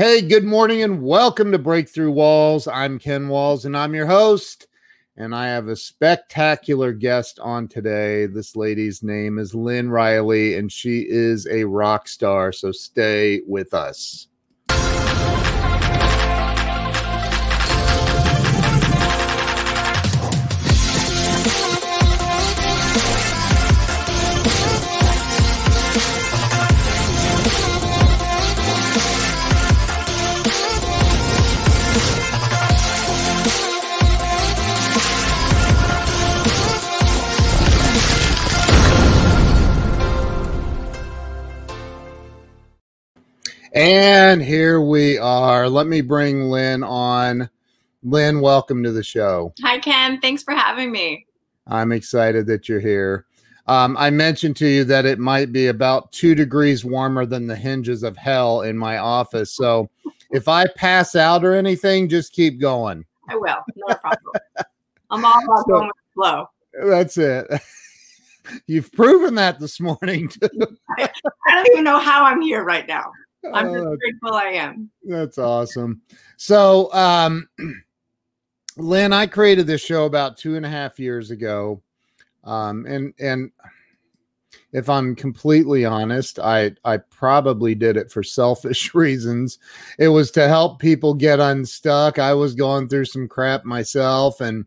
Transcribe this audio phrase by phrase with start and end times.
[0.00, 2.66] Hey, good morning and welcome to Breakthrough Walls.
[2.66, 4.66] I'm Ken Walls and I'm your host.
[5.18, 8.24] And I have a spectacular guest on today.
[8.24, 12.50] This lady's name is Lynn Reilly and she is a rock star.
[12.50, 14.28] So stay with us.
[43.72, 45.68] And here we are.
[45.68, 47.48] Let me bring Lynn on.
[48.02, 49.54] Lynn, welcome to the show.
[49.62, 50.20] Hi, Ken.
[50.20, 51.26] Thanks for having me.
[51.68, 53.26] I'm excited that you're here.
[53.68, 57.54] Um, I mentioned to you that it might be about two degrees warmer than the
[57.54, 59.54] hinges of hell in my office.
[59.54, 59.88] So
[60.32, 63.04] if I pass out or anything, just keep going.
[63.28, 63.58] I will.
[63.76, 64.34] No problem.
[65.10, 66.46] I'm all about so, going with the flow.
[66.88, 67.46] That's it.
[68.66, 70.28] You've proven that this morning.
[70.98, 71.08] I,
[71.46, 73.12] I don't even know how I'm here right now.
[73.52, 74.90] I'm just uh, grateful I am.
[75.02, 76.02] That's awesome.
[76.36, 77.48] So, um,
[78.76, 81.82] Lynn, I created this show about two and a half years ago.
[82.44, 83.50] Um, and, and
[84.72, 89.58] if I'm completely honest, I, I probably did it for selfish reasons.
[89.98, 92.18] It was to help people get unstuck.
[92.18, 94.66] I was going through some crap myself and,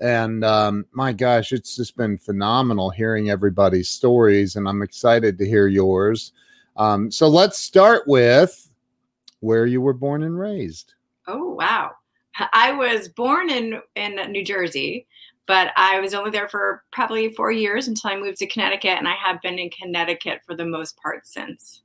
[0.00, 5.46] and um, my gosh, it's just been phenomenal hearing everybody's stories, and I'm excited to
[5.46, 6.32] hear yours.
[6.76, 8.70] Um, so let's start with
[9.40, 10.94] where you were born and raised.
[11.26, 11.92] Oh wow!
[12.52, 15.06] I was born in in New Jersey,
[15.46, 19.08] but I was only there for probably four years until I moved to Connecticut, and
[19.08, 21.82] I have been in Connecticut for the most part since.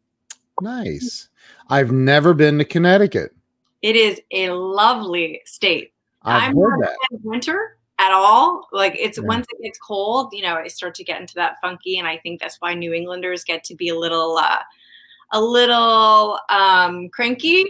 [0.62, 1.30] Nice.
[1.69, 3.34] I've never been to Connecticut.
[3.81, 5.94] It is a lovely state.
[6.23, 6.97] I've I'm heard that.
[7.23, 8.67] winter at all.
[8.72, 9.25] Like it's yeah.
[9.25, 12.18] once it gets cold, you know, I start to get into that funky, and I
[12.18, 14.59] think that's why New Englanders get to be a little uh,
[15.31, 17.66] a little um, cranky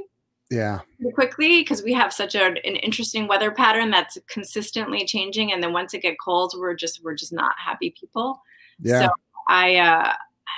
[0.52, 0.80] yeah.
[1.14, 5.74] quickly because we have such a, an interesting weather pattern that's consistently changing and then
[5.74, 8.42] once it gets cold we're just we're just not happy people.
[8.80, 9.06] Yeah.
[9.06, 9.10] so
[9.48, 10.14] i uh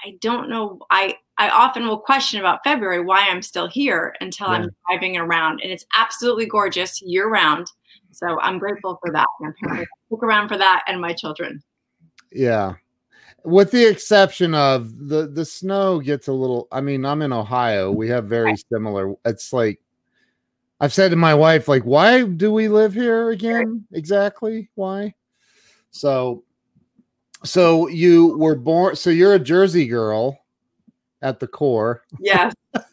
[0.06, 4.48] i don't know i i often will question about february why i'm still here until
[4.48, 4.54] yeah.
[4.54, 7.68] i'm driving around and it's absolutely gorgeous year round.
[8.12, 9.28] So i'm grateful for that.
[9.40, 11.62] My parents took around for that and my children.
[12.32, 12.76] Yeah
[13.44, 17.92] with the exception of the the snow gets a little i mean i'm in ohio.
[17.92, 19.80] We have very similar it's like
[20.80, 23.86] i've said to my wife like why do we live here again?
[23.92, 24.70] Exactly.
[24.76, 25.14] Why?
[25.92, 26.44] So
[27.44, 30.40] so you were born so you're a jersey girl
[31.22, 32.04] at the core.
[32.20, 32.52] Yeah.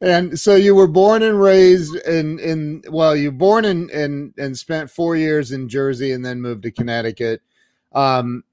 [0.00, 4.56] And so you were born and raised in in well you born in and and
[4.56, 7.42] spent four years in jersey and then moved to connecticut.
[7.92, 8.44] Um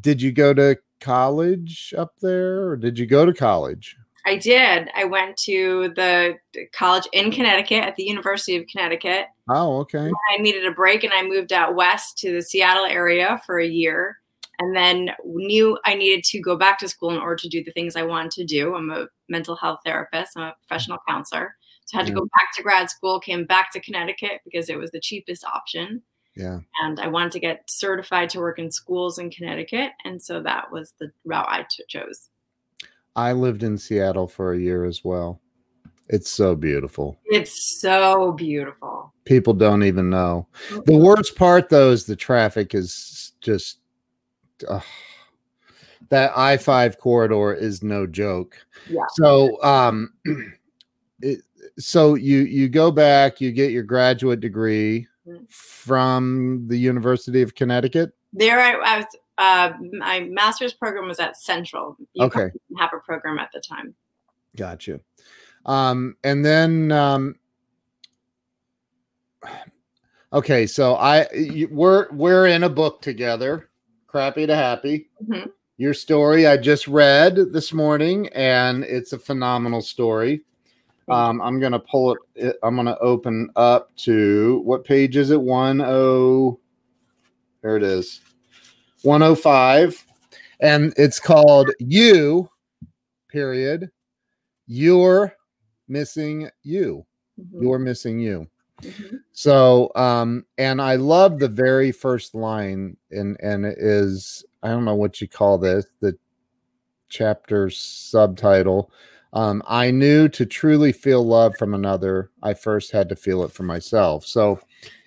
[0.00, 3.96] did you go to college up there or did you go to college?
[4.26, 4.88] I did.
[4.94, 6.38] I went to the
[6.72, 9.26] college in Connecticut at the University of Connecticut.
[9.50, 10.10] Oh, okay.
[10.32, 13.66] I needed a break and I moved out west to the Seattle area for a
[13.66, 14.16] year
[14.60, 17.72] and then knew I needed to go back to school in order to do the
[17.72, 18.74] things I wanted to do.
[18.74, 21.54] I'm a mental health therapist, I'm a professional counselor.
[21.86, 24.78] So I had to go back to grad school, came back to Connecticut because it
[24.78, 26.00] was the cheapest option.
[26.36, 26.60] Yeah.
[26.82, 29.92] And I wanted to get certified to work in schools in Connecticut.
[30.04, 32.28] And so that was the route I t- chose.
[33.16, 35.40] I lived in Seattle for a year as well.
[36.08, 37.18] It's so beautiful.
[37.26, 39.12] It's so beautiful.
[39.24, 40.46] People don't even know.
[40.84, 43.78] The worst part, though, is the traffic is just
[44.68, 44.80] uh,
[46.10, 48.58] that I 5 corridor is no joke.
[48.88, 49.04] Yeah.
[49.14, 50.12] So, um,
[51.22, 51.40] it,
[51.78, 55.08] so you you go back, you get your graduate degree
[55.48, 58.12] from the University of Connecticut?
[58.32, 59.06] There, I, I was.
[59.36, 61.96] Uh, my master's program was at Central.
[62.12, 63.94] You okay, have a program at the time.
[64.56, 65.00] Gotcha.
[65.66, 67.34] Um, and then, um,
[70.32, 73.70] okay, so I you, we're we're in a book together,
[74.06, 75.08] Crappy to Happy.
[75.26, 75.48] Mm-hmm.
[75.76, 80.42] Your story I just read this morning, and it's a phenomenal story.
[81.08, 82.56] Um, I'm gonna pull it.
[82.62, 85.40] I'm gonna open up to what page is it?
[85.40, 86.60] One oh.
[87.62, 88.20] There it is.
[89.02, 90.04] 105,
[90.60, 92.48] and it's called "You."
[93.30, 93.90] Period.
[94.66, 95.34] You're
[95.88, 97.04] missing you.
[97.38, 97.62] Mm-hmm.
[97.62, 98.46] You're missing you.
[98.82, 99.16] Mm-hmm.
[99.32, 104.84] So, um, and I love the very first line, and and it is I don't
[104.86, 106.16] know what you call this, the
[107.08, 108.90] chapter subtitle
[109.34, 113.50] Um, I knew to truly feel love from another, I first had to feel it
[113.50, 114.24] for myself.
[114.24, 114.60] So,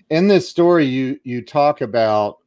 [0.10, 2.40] in this story, you you talk about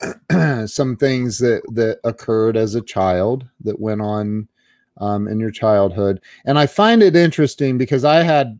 [0.66, 4.48] some things that that occurred as a child that went on
[4.98, 8.58] um, in your childhood, and I find it interesting because I had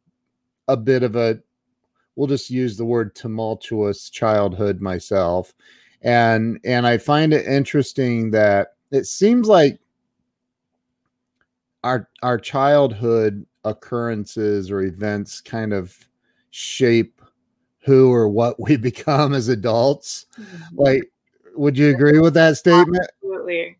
[0.66, 1.38] a bit of a
[2.16, 5.52] we'll just use the word tumultuous childhood myself
[6.02, 9.78] and and i find it interesting that it seems like
[11.84, 15.96] our our childhood occurrences or events kind of
[16.50, 17.20] shape
[17.84, 20.26] who or what we become as adults.
[20.40, 20.76] Mm-hmm.
[20.76, 21.02] like
[21.54, 23.06] would you agree with that statement?
[23.22, 23.76] Absolutely.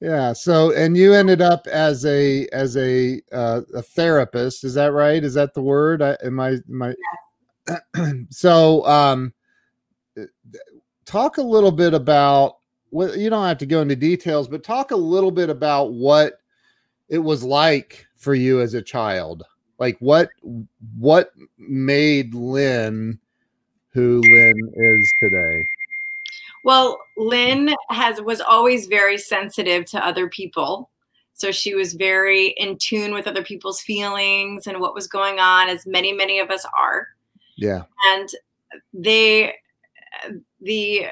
[0.00, 4.92] Yeah so and you ended up as a as a uh, a therapist is that
[4.92, 5.22] right?
[5.22, 6.02] Is that the word?
[6.02, 6.94] I, am i am i
[8.30, 9.32] so um
[11.04, 12.56] talk a little bit about
[12.90, 16.40] well you don't have to go into details but talk a little bit about what
[17.08, 19.44] it was like for you as a child?
[19.78, 20.28] Like what
[20.98, 23.18] what made lynn
[23.92, 25.66] who lynn is today?
[26.64, 30.90] Well lynn has was always very sensitive to other people.
[31.34, 35.68] So she was very in tune with other people's feelings and what was going on
[35.68, 37.08] as many many of us are.
[37.56, 37.82] Yeah.
[38.06, 38.28] And
[38.92, 39.54] they,
[40.60, 41.06] the,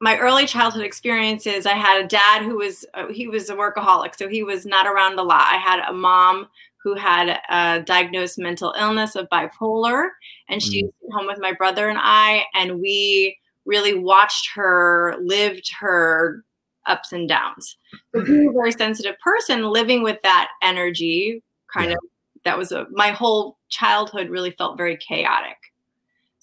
[0.00, 4.16] my early childhood experiences, I had a dad who was, uh, he was a workaholic.
[4.16, 5.52] So he was not around a lot.
[5.52, 6.48] I had a mom
[6.82, 10.08] who had a diagnosed mental illness of bipolar
[10.48, 10.86] and she mm.
[10.86, 13.36] was home with my brother and I, and we
[13.66, 16.44] really watched her, lived her
[16.86, 17.76] ups and downs.
[18.14, 21.42] So being a very sensitive person, living with that energy
[21.72, 21.96] kind yeah.
[21.96, 22.00] of
[22.44, 25.56] that was a my whole childhood really felt very chaotic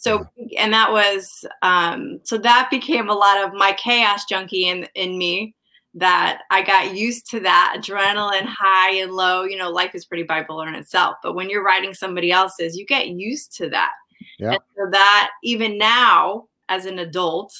[0.07, 0.27] so
[0.57, 5.17] and that was um so that became a lot of my chaos junkie in in
[5.17, 5.53] me
[5.93, 10.23] that i got used to that adrenaline high and low you know life is pretty
[10.23, 13.91] bipolar in itself but when you're writing somebody else's you get used to that
[14.39, 14.51] yeah.
[14.51, 17.53] and so that even now as an adult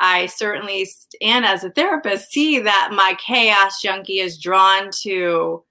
[0.00, 0.86] i certainly
[1.20, 5.62] and as a therapist see that my chaos junkie is drawn to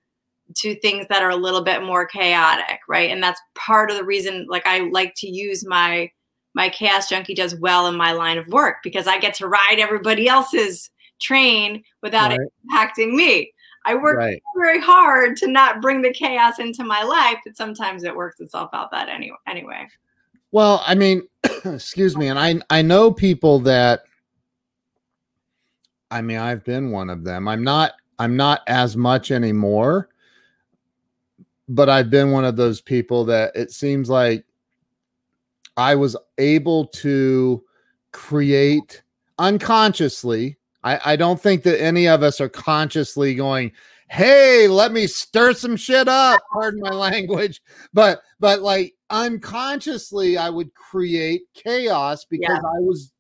[0.56, 3.12] to things that are a little bit more chaotic, right?
[3.12, 6.12] And that's part of the reason like I like to use my
[6.56, 9.78] my chaos junkie does well in my line of work because I get to ride
[9.78, 10.90] everybody else's
[11.22, 12.40] train without right.
[12.72, 13.54] impacting me.
[13.86, 14.42] I work right.
[14.58, 18.72] very hard to not bring the chaos into my life, but sometimes it works itself
[18.74, 19.88] out that anyway anyway.
[20.52, 21.28] Well, I mean,
[21.66, 24.04] excuse me, and I I know people that
[26.12, 27.48] I mean, I've been one of them.
[27.48, 30.10] I'm not I'm not as much anymore
[31.70, 34.44] but I've been one of those people that it seems like
[35.78, 37.64] I was able to
[38.12, 39.04] create
[39.38, 40.58] unconsciously.
[40.84, 43.72] I, I don't think that any of us are consciously going,
[44.10, 46.42] hey, let me stir some shit up.
[46.52, 47.62] Pardon my language.
[47.94, 52.70] But but like unconsciously I would create chaos because yeah.
[52.70, 53.12] I was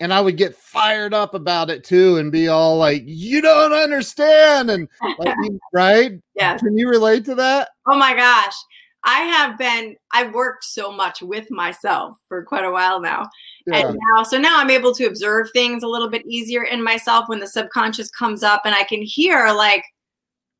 [0.00, 3.74] and I would get fired up about it too and be all like, you don't
[3.74, 4.70] understand.
[4.70, 4.88] And
[5.18, 5.36] like,
[5.74, 6.12] right?
[6.34, 6.56] Yeah.
[6.56, 7.68] Can you relate to that?
[7.86, 8.54] Oh my gosh.
[9.04, 13.28] I have been, I've worked so much with myself for quite a while now.
[13.66, 13.88] Yeah.
[13.88, 17.28] And now, so now I'm able to observe things a little bit easier in myself
[17.28, 19.84] when the subconscious comes up and I can hear like,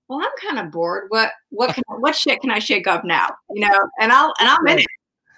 [0.09, 1.05] well, I'm kind of bored.
[1.09, 3.29] What, what can, what shit can I shake up now?
[3.51, 4.87] You know, and I'll, and I'm in it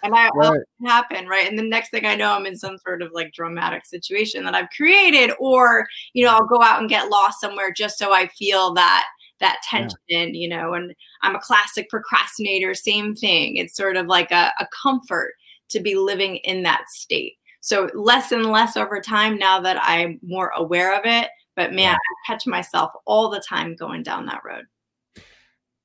[0.03, 0.61] and I right.
[0.85, 1.49] happen right?
[1.49, 4.55] And the next thing i know i'm in some sort of like dramatic situation that
[4.55, 8.27] i've created or you know i'll go out and get lost somewhere just so i
[8.29, 9.07] feel that
[9.41, 10.27] that tension yeah.
[10.33, 13.57] you know and i'm a classic procrastinator same thing.
[13.57, 15.33] It's sort of like a, a comfort
[15.71, 17.35] to be living in that state.
[17.61, 21.95] So less and less over time now that i'm more aware of it but man
[21.95, 24.65] i catch myself all the time going down that road.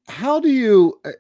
[0.08, 1.12] How do you uh,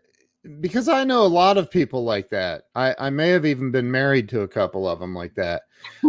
[0.47, 2.63] because I know a lot of people like that.
[2.75, 5.63] I, I may have even been married to a couple of them like that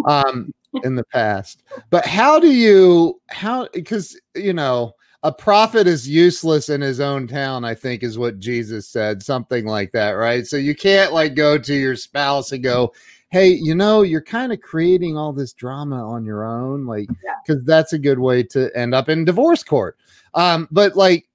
[0.06, 0.52] um,
[0.84, 1.62] in the past.
[1.90, 7.26] But how do you how because you know a prophet is useless in his own
[7.26, 10.46] town, I think is what Jesus said, something like that, right?
[10.46, 12.92] So you can't like go to your spouse and go,
[13.30, 17.08] Hey, you know, you're kind of creating all this drama on your own, like
[17.44, 19.98] because that's a good way to end up in divorce court.
[20.34, 21.28] Um, but like,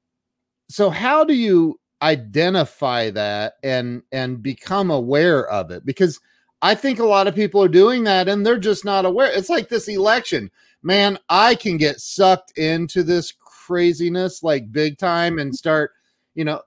[0.70, 6.20] so how do you identify that and and become aware of it because
[6.62, 9.32] I think a lot of people are doing that and they're just not aware.
[9.32, 10.52] It's like this election.
[10.84, 15.92] Man, I can get sucked into this craziness like big time and start,
[16.36, 16.62] you know,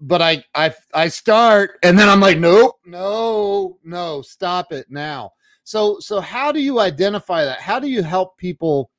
[0.00, 5.32] but I I I start and then I'm like, nope, no, no, stop it now.
[5.64, 7.60] So so how do you identify that?
[7.60, 8.90] How do you help people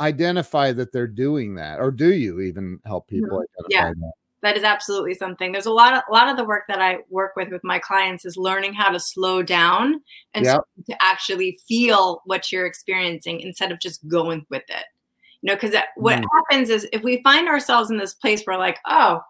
[0.00, 3.64] identify that they're doing that or do you even help people mm-hmm.
[3.64, 3.92] identify yeah.
[3.94, 6.80] that that is absolutely something there's a lot of a lot of the work that
[6.80, 10.00] i work with with my clients is learning how to slow down
[10.34, 10.60] and yep.
[10.86, 14.84] to actually feel what you're experiencing instead of just going with it
[15.42, 16.24] you know because what mm.
[16.34, 19.20] happens is if we find ourselves in this place where like oh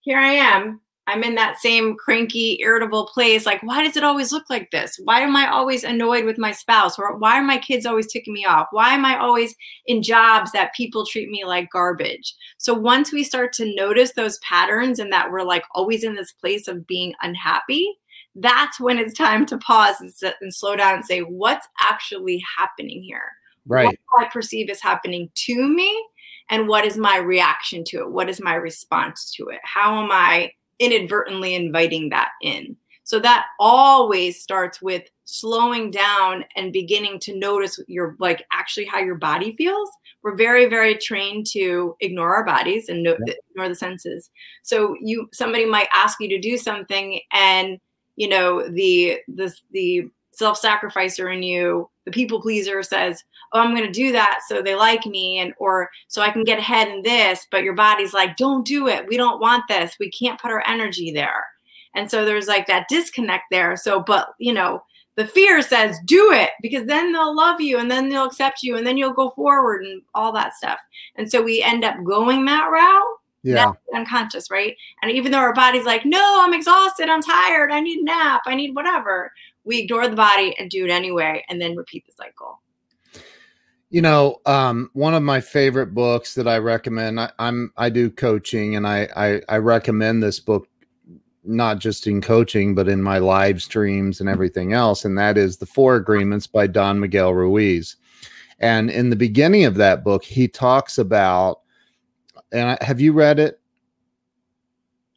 [0.00, 3.44] here i am I'm in that same cranky, irritable place.
[3.44, 4.98] Like, why does it always look like this?
[5.02, 6.98] Why am I always annoyed with my spouse?
[6.98, 8.68] Or why are my kids always ticking me off?
[8.70, 9.56] Why am I always
[9.86, 12.34] in jobs that people treat me like garbage?
[12.58, 16.32] So once we start to notice those patterns and that we're like always in this
[16.32, 17.98] place of being unhappy,
[18.36, 22.42] that's when it's time to pause and, sit and slow down and say, what's actually
[22.56, 23.32] happening here?
[23.66, 23.86] Right.
[23.86, 26.04] What I perceive is happening to me,
[26.48, 28.10] and what is my reaction to it?
[28.10, 29.60] What is my response to it?
[29.62, 32.76] How am I inadvertently inviting that in.
[33.04, 38.98] So that always starts with slowing down and beginning to notice your like actually how
[38.98, 39.88] your body feels.
[40.22, 43.34] We're very very trained to ignore our bodies and no, yeah.
[43.50, 44.30] ignore the senses.
[44.62, 47.78] So you somebody might ask you to do something and
[48.16, 50.08] you know the the the
[50.42, 53.22] self-sacrificer in you the people pleaser says
[53.52, 56.44] oh i'm going to do that so they like me and or so i can
[56.44, 59.06] get ahead in this but your body's like don't do it.
[59.06, 59.96] We don't want this.
[60.00, 61.44] We can't put our energy there.
[61.94, 63.76] And so there's like that disconnect there.
[63.76, 64.82] So but you know
[65.16, 68.76] the fear says do it because then they'll love you and then they'll accept you
[68.76, 70.78] and then you'll go forward and all that stuff.
[71.16, 73.18] And so we end up going that route.
[73.44, 73.72] Yeah.
[73.94, 74.74] Unconscious right?
[75.02, 77.08] And even though our body's like no i'm exhausted.
[77.08, 77.72] I'm tired.
[77.72, 78.42] I need a nap.
[78.46, 79.32] I need whatever
[79.64, 82.60] we ignore the body and do it anyway and then repeat the cycle.
[83.90, 88.08] You know um, one of my favorite books that i recommend I, am i do
[88.08, 90.66] coaching and I, I i recommend this book
[91.44, 95.58] not just in coaching but in my live streams and everything else and that is
[95.58, 97.96] the four agreements by don miguel ruiz.
[98.60, 101.60] And in the beginning of that book he talks about
[102.50, 103.60] and I, have you read it?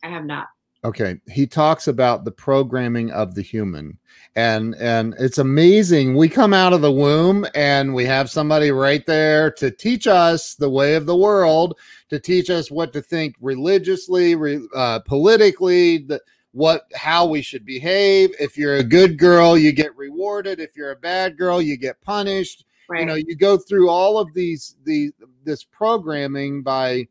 [0.04, 0.48] I have not
[0.86, 3.98] Okay, he talks about the programming of the human.
[4.36, 6.16] And and it's amazing.
[6.16, 10.54] We come out of the womb and we have somebody right there to teach us
[10.54, 16.00] the way of the world, to teach us what to think religiously, re, uh, politically,
[16.00, 18.36] the, what how we should behave.
[18.40, 20.60] If you're a good girl, you get rewarded.
[20.60, 22.64] If you're a bad girl, you get punished.
[22.88, 23.00] Right.
[23.00, 25.12] You know, you go through all of these the
[25.46, 27.08] this programming by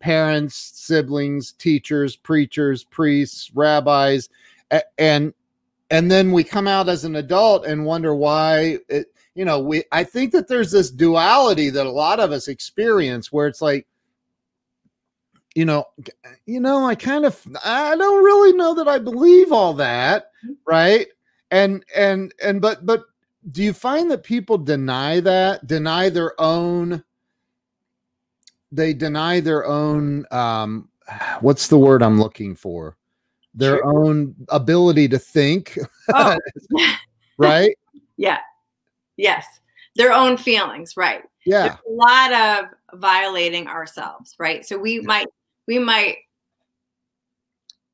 [0.00, 4.28] parents, siblings, teachers, preachers, priests, rabbis,
[4.98, 5.32] and
[5.90, 9.84] and then we come out as an adult and wonder why it you know we
[9.92, 13.86] i think that there's this duality that a lot of us experience where it's like
[15.54, 15.84] you know
[16.46, 20.54] you know i kind of i don't really know that i believe all that mm-hmm.
[20.66, 21.06] right
[21.50, 23.04] and and and but but
[23.52, 27.04] do you find that people deny that deny their own
[28.72, 30.88] they deny their own um
[31.40, 32.96] what's the word i'm looking for?
[33.54, 35.78] Their own ability to think
[36.12, 36.36] oh.
[37.38, 37.74] right?
[38.18, 38.38] Yeah.
[39.16, 39.46] Yes.
[39.94, 41.22] Their own feelings right.
[41.46, 41.68] Yeah.
[41.68, 44.66] There's a lot of violating ourselves right?
[44.66, 45.02] So we yeah.
[45.04, 45.26] might
[45.66, 46.18] we might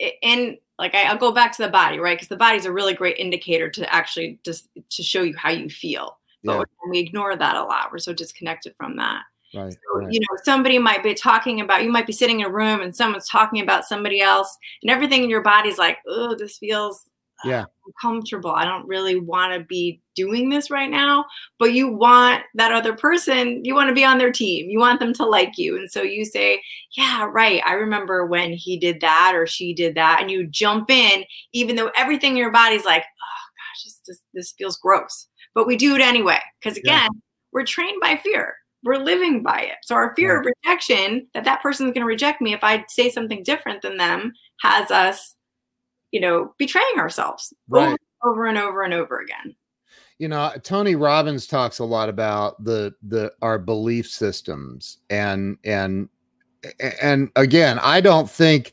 [0.01, 2.17] in like I, will go back to the body right?
[2.17, 5.51] Because the body is a really great indicator to actually just to show you how
[5.51, 6.19] you feel.
[6.43, 6.91] But yeah.
[6.91, 7.93] we ignore that a lot.
[7.93, 9.23] We're so disconnected from that
[9.55, 10.13] Right, so, right.
[10.13, 12.95] You know, somebody might be talking about, you might be sitting in a room and
[12.95, 17.05] someone's talking about somebody else, and everything in your body's like, oh, this feels
[17.45, 18.51] uh, yeah uncomfortable.
[18.51, 21.25] I don't really want to be doing this right now.
[21.59, 24.71] But you want that other person, you want to be on their team.
[24.71, 25.77] You want them to like you.
[25.77, 26.63] And so you say,
[26.97, 27.63] Yeah, right.
[27.67, 30.21] I remember when he did that or she did that.
[30.21, 34.23] And you jump in, even though everything in your body's like, Oh gosh, this, this,
[34.35, 35.29] this feels gross.
[35.55, 36.41] But we do it anyway.
[36.61, 37.21] Because again, yeah.
[37.53, 38.55] we're trained by fear
[38.85, 39.77] we're living by it.
[39.83, 42.85] So our fear of rejection that that person is going to reject me if I
[42.89, 45.37] say something different than them has us,
[46.11, 47.87] you know, betraying ourselves right.
[47.87, 49.55] over, over and over and over again.
[50.19, 56.09] You know, Tony Robbins talks a lot about the the our belief systems and and
[57.03, 58.73] and again, I don't think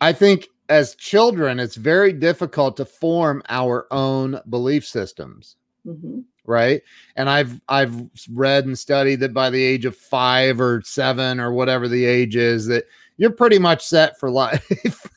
[0.00, 5.56] I think as children it's very difficult to form our own belief systems.
[5.86, 6.82] Mm-hmm right?
[7.16, 7.94] And i've i've
[8.30, 12.34] read and studied that by the age of five or seven or whatever the age
[12.36, 12.84] is that
[13.18, 14.66] you're pretty much set for life.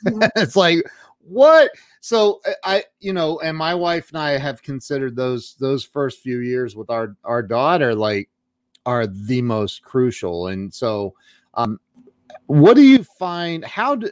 [0.36, 0.84] It's like
[1.22, 1.72] what?
[2.02, 6.40] So i you know and my wife and i have considered those those first few
[6.40, 8.30] years with our our daughter like
[8.86, 10.48] are the most crucial.
[10.48, 11.14] And so
[11.54, 11.80] um
[12.48, 14.10] what do you find how do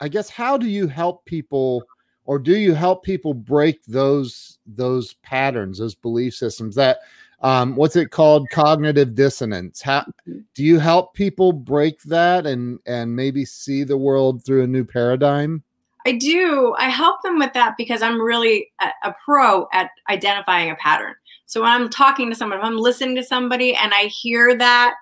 [0.00, 1.82] i guess how do you help people
[2.28, 6.98] or do you help people break those those patterns those belief systems that
[7.40, 8.48] um, what's it called?
[8.50, 9.80] Cognitive dissonance.
[9.80, 14.66] How do you help people break that and and maybe see the world through a
[14.66, 15.62] new paradigm?
[16.04, 16.74] I do.
[16.78, 21.14] I help them with that because I'm really a, a pro at identifying a pattern.
[21.46, 24.94] So when I'm talking to someone, if I'm listening to somebody and I hear that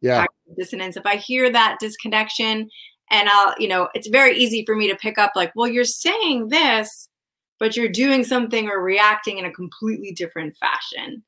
[0.00, 0.24] yeah.
[0.56, 2.70] dissonance, if I hear that disconnection,
[3.12, 5.84] and I'll, you know, it's very easy for me to pick up like, well, you're
[5.84, 7.08] saying this,
[7.60, 11.22] but you're doing something or reacting in a completely different fashion.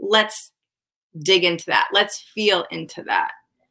[0.00, 0.50] Let's
[1.20, 1.88] dig into that.
[1.92, 3.30] Let's feel into that.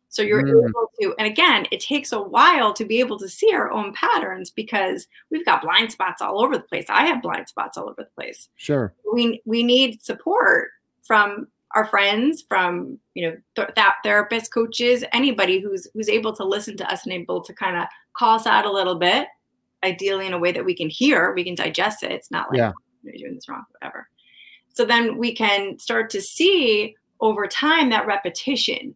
[0.09, 0.69] So you're mm.
[0.69, 3.93] able to, and again, it takes a while to be able to see our own
[3.93, 6.85] patterns because we've got blind spots all over the place.
[6.89, 8.47] I have blind spots all over the place.
[8.55, 8.93] Sure.
[9.13, 10.69] We we need support
[11.03, 16.43] from our friends, from you know th- that therapists, coaches, anybody who's who's able to
[16.43, 19.27] listen to us and able to kind of call us out a little bit,
[19.83, 22.11] ideally in a way that we can hear, we can digest it.
[22.11, 22.71] It's not like yeah.
[23.03, 24.09] you're doing this wrong, whatever.
[24.73, 28.95] So then we can start to see over time that repetition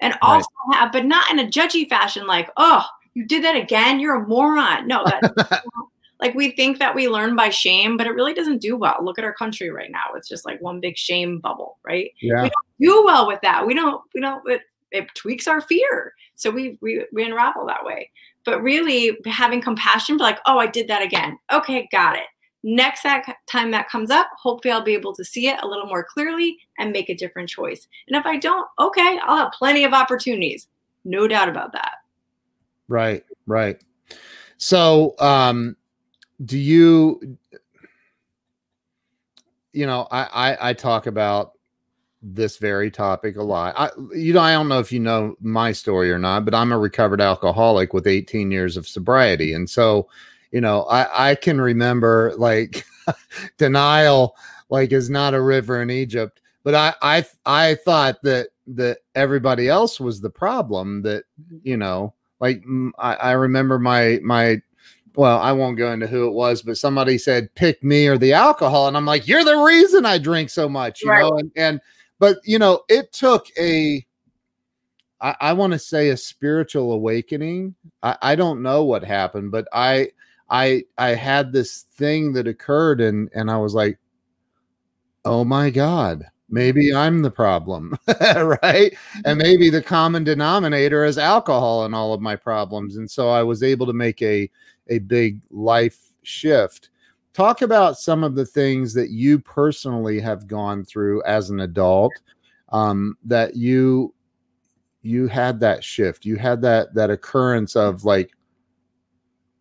[0.00, 0.78] and also right.
[0.78, 4.26] have, but not in a judgy fashion, like, oh, you did that again, you're a
[4.26, 4.86] moron.
[4.86, 5.62] No, that,
[6.24, 8.98] like we think that we learn by shame, but it really doesn't do well.
[9.02, 12.10] Look at our country right now; it's just like one big shame bubble, right?
[12.20, 12.42] Yeah.
[12.42, 13.66] We don't do well with that.
[13.66, 14.00] We don't.
[14.14, 14.42] We don't.
[14.48, 18.10] It, it tweaks our fear, so we we we unravel that way.
[18.44, 21.38] But really, having compassion for like, oh, I did that again.
[21.52, 22.24] Okay, got it
[22.64, 23.06] next
[23.46, 26.58] time that comes up, hopefully I'll be able to see it a little more clearly
[26.78, 27.86] and make a different choice.
[28.08, 30.66] And if I don't, okay, I'll have plenty of opportunities.
[31.04, 31.98] No doubt about that.
[32.88, 33.80] Right, right.
[34.56, 35.76] So, um,
[36.44, 37.36] do you,
[39.72, 41.52] you know, I, I, I talk about
[42.22, 43.74] this very topic a lot.
[43.76, 46.72] I, you know, I don't know if you know my story or not, but I'm
[46.72, 49.52] a recovered alcoholic with 18 years of sobriety.
[49.52, 50.08] And so,
[50.50, 52.86] you know, I, I can remember like
[53.58, 54.36] denial
[54.70, 56.40] like is not a river in Egypt.
[56.62, 61.02] But I, I I thought that that everybody else was the problem.
[61.02, 61.24] That
[61.62, 62.64] you know, like
[62.98, 64.62] I, I remember my my
[65.16, 68.32] well, I won't go into who it was, but somebody said, pick me or the
[68.32, 68.88] alcohol.
[68.88, 71.20] And I'm like, you're the reason I drink so much, you right.
[71.20, 71.38] know?
[71.38, 71.80] And, and,
[72.18, 74.04] but, you know, it took a,
[75.20, 77.74] I, I want to say a spiritual awakening.
[78.02, 80.08] I, I don't know what happened, but I,
[80.50, 83.98] I I had this thing that occurred and and I was like,
[85.24, 88.94] "Oh my god, maybe I'm the problem." right?
[89.24, 92.96] And maybe the common denominator is alcohol in all of my problems.
[92.96, 94.50] And so I was able to make a
[94.88, 96.90] a big life shift.
[97.32, 102.12] Talk about some of the things that you personally have gone through as an adult
[102.70, 104.14] um, that you
[105.02, 106.24] you had that shift.
[106.24, 108.32] You had that that occurrence of like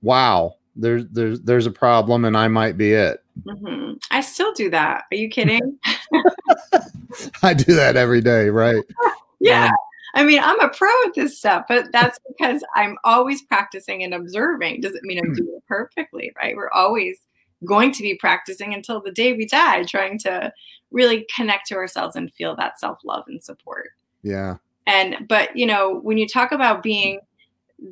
[0.02, 3.24] wow there's there's there's a problem and I might be it.
[3.46, 3.94] Mm-hmm.
[4.12, 5.04] I still do that.
[5.12, 5.78] Are you kidding?
[7.44, 8.84] I do that every day, right?
[9.40, 9.66] yeah.
[9.66, 9.72] Um,
[10.14, 14.14] I mean, I'm a pro at this stuff, but that's because I'm always practicing and
[14.14, 14.82] observing.
[14.82, 15.34] Doesn't mean I'm hmm.
[15.34, 16.56] doing it perfectly, right?
[16.56, 17.20] We're always
[17.66, 20.52] going to be practicing until the day we die, trying to
[20.92, 23.90] really connect to ourselves and feel that self love and support.
[24.22, 24.58] Yeah.
[24.86, 27.20] And, but, you know, when you talk about being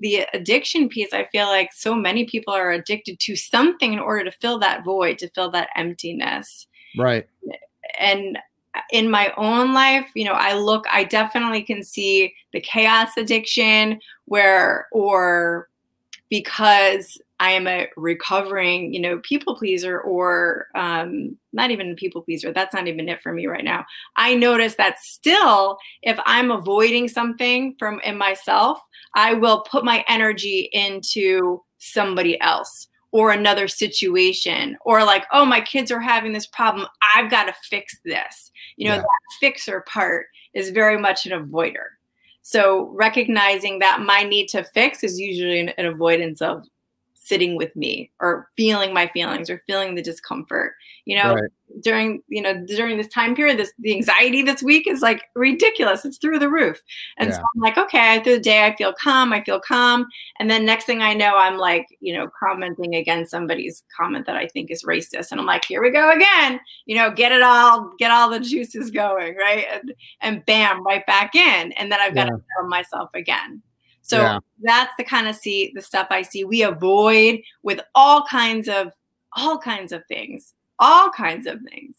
[0.02, 4.26] the addiction piece, I feel like so many people are addicted to something in order
[4.26, 6.68] to fill that void, to fill that emptiness.
[6.98, 7.28] Right.
[8.00, 8.38] And
[8.92, 14.00] in my own life, you know, I look, I definitely can see the chaos addiction
[14.26, 15.70] where, or
[16.30, 22.54] because I am a recovering, you know, people pleaser or um, not even people pleaser.
[22.54, 23.86] That's not even it for me right now.
[24.16, 28.80] I notice that still, if I'm avoiding something from in myself,
[29.16, 35.62] I will put my energy into somebody else or another situation or like, oh, my
[35.62, 36.88] kids are having this problem.
[37.16, 38.52] I've got to fix this.
[38.78, 39.02] You know, yeah.
[39.02, 41.88] that fixer part is very much an avoider.
[42.42, 46.66] So recognizing that my need to fix is usually an, an avoidance of
[47.32, 50.74] sitting with me or feeling my feelings or feeling the discomfort.
[51.06, 51.52] You know right.
[51.82, 56.04] during you know during this time period this the anxiety this week is like ridiculous.
[56.04, 56.82] It's through the roof.
[57.18, 57.38] And yeah.
[57.38, 60.06] so i'm like okay through the day i feel calm i feel calm.
[60.40, 64.36] And then next thing i know i'm like you know commenting against somebody's comment that
[64.36, 65.32] i think is racist.
[65.32, 66.60] And i'm like here we go again.
[66.86, 69.66] You know get it all get all the juices going right?
[69.72, 71.72] And and bam right back in.
[71.72, 72.36] And then i've got yeah.
[72.36, 73.64] to tell myself again
[74.02, 74.40] so yeah.
[74.62, 76.44] that's the kind of see the stuff I see.
[76.44, 78.92] We avoid with all kinds of
[79.38, 81.96] all kinds of things, all kinds of things.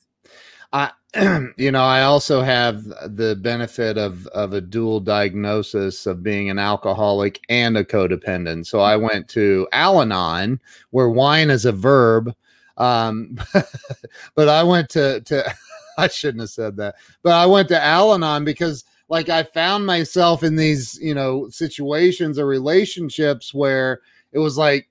[0.73, 0.91] I,
[1.57, 6.59] you know, I also have the benefit of of a dual diagnosis of being an
[6.59, 8.67] alcoholic and a codependent.
[8.67, 10.61] So I went to Al-Anon,
[10.91, 12.35] where wine is a verb,
[12.79, 13.39] um,
[14.35, 15.55] but I went to to
[15.99, 16.97] I shouldn't have said that.
[17.23, 22.39] But I went to Al-Anon because like I found myself in these, you know, situations
[22.39, 24.01] or relationships where
[24.33, 24.89] it was like,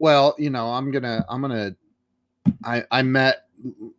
[0.00, 1.76] well, you know, I'm gonna, I'm gonna,
[2.64, 3.46] I, I met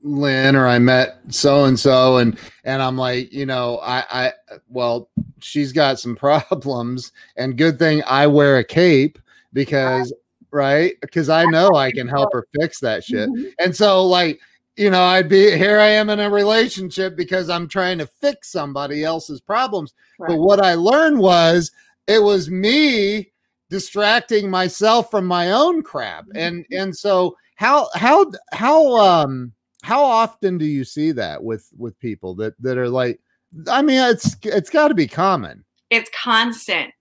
[0.04, 4.34] Lynn or I met so and so and and I'm like, you know, I I
[4.67, 9.19] well, she's got some problems and good thing I wear a cape
[9.54, 10.13] because
[10.52, 10.95] right?
[11.00, 13.30] Because I know I can help her fix that shit.
[13.30, 13.52] Mm-hmm.
[13.60, 14.41] And so like,
[14.80, 18.50] you know, I'd be here I am in a relationship because I'm trying to fix
[18.50, 19.94] somebody else's problems.
[20.18, 20.30] Right.
[20.30, 21.70] But what I learned was
[22.08, 23.34] it was me
[23.70, 26.24] distracting myself from my own crap.
[26.28, 26.38] Mm-hmm.
[26.38, 29.52] And and so how how how um
[29.84, 33.20] how often do you see that with with people that that are like
[33.68, 35.65] I mean it's it's got to be common.
[35.89, 36.94] It's constant.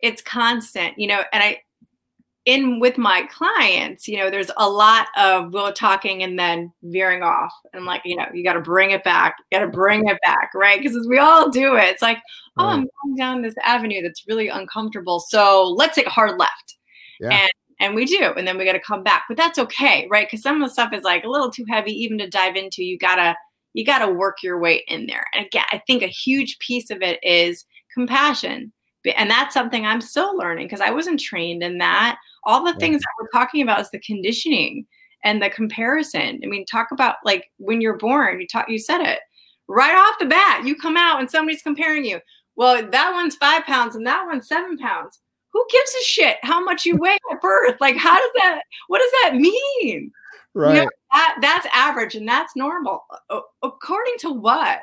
[0.00, 1.62] It's constant, you know, and I
[2.46, 7.22] in with my clients, you know, there's a lot of will talking and then veering
[7.22, 7.52] off.
[7.74, 10.18] And like, you know, you got to bring it back, you got to bring it
[10.24, 10.80] back, right?
[10.80, 11.84] Because we all do it.
[11.84, 12.18] It's like,
[12.56, 15.20] oh, I'm going down this avenue that's really uncomfortable.
[15.20, 16.76] So let's take a hard left.
[17.20, 17.30] Yeah.
[17.30, 17.50] And
[17.82, 18.34] and we do.
[18.36, 19.24] And then we got to come back.
[19.26, 20.26] But that's okay, right?
[20.26, 22.84] Because some of the stuff is like a little too heavy even to dive into.
[22.84, 23.36] You gotta
[23.74, 25.26] you gotta work your way in there.
[25.34, 28.72] And again, I think a huge piece of it is compassion.
[29.16, 33.00] And that's something I'm still learning because I wasn't trained in that all the things
[33.00, 34.86] that we're talking about is the conditioning
[35.24, 36.40] and the comparison.
[36.42, 39.20] I mean, talk about like when you're born, you talk you said it.
[39.68, 42.20] Right off the bat, you come out and somebody's comparing you.
[42.56, 45.20] Well, that one's five pounds and that one's seven pounds.
[45.52, 47.76] Who gives a shit how much you weigh at birth?
[47.80, 50.12] Like, how does that, what does that mean?
[50.54, 50.74] Right.
[50.74, 53.04] You know, that, that's average and that's normal.
[53.62, 54.80] According to what?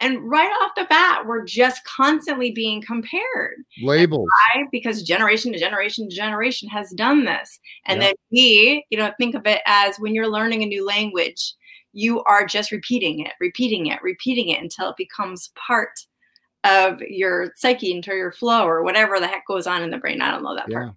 [0.00, 3.56] And right off the bat, we're just constantly being compared.
[3.82, 4.28] Labels.
[4.54, 4.64] Why?
[4.70, 7.58] Because generation to generation to generation has done this.
[7.86, 11.54] And then we, you know, think of it as when you're learning a new language,
[11.92, 15.98] you are just repeating it, repeating it, repeating it until it becomes part
[16.62, 20.22] of your psyche, into your flow, or whatever the heck goes on in the brain.
[20.22, 20.78] I don't know that yeah.
[20.78, 20.94] part.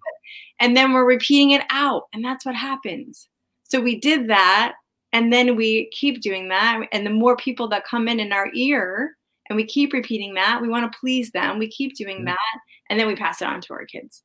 [0.60, 2.04] And then we're repeating it out.
[2.12, 3.28] And that's what happens.
[3.64, 4.74] So we did that
[5.12, 6.86] and then we keep doing that.
[6.92, 9.16] And the more people that come in in our ear
[9.48, 12.26] and we keep repeating that we want to please them we keep doing mm-hmm.
[12.26, 14.22] that and then we pass it on to our kids.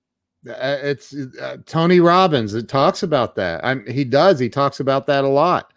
[0.48, 3.64] Uh, it's uh, tony robbins it talks about that.
[3.64, 5.74] I'm, he does he talks about that a lot.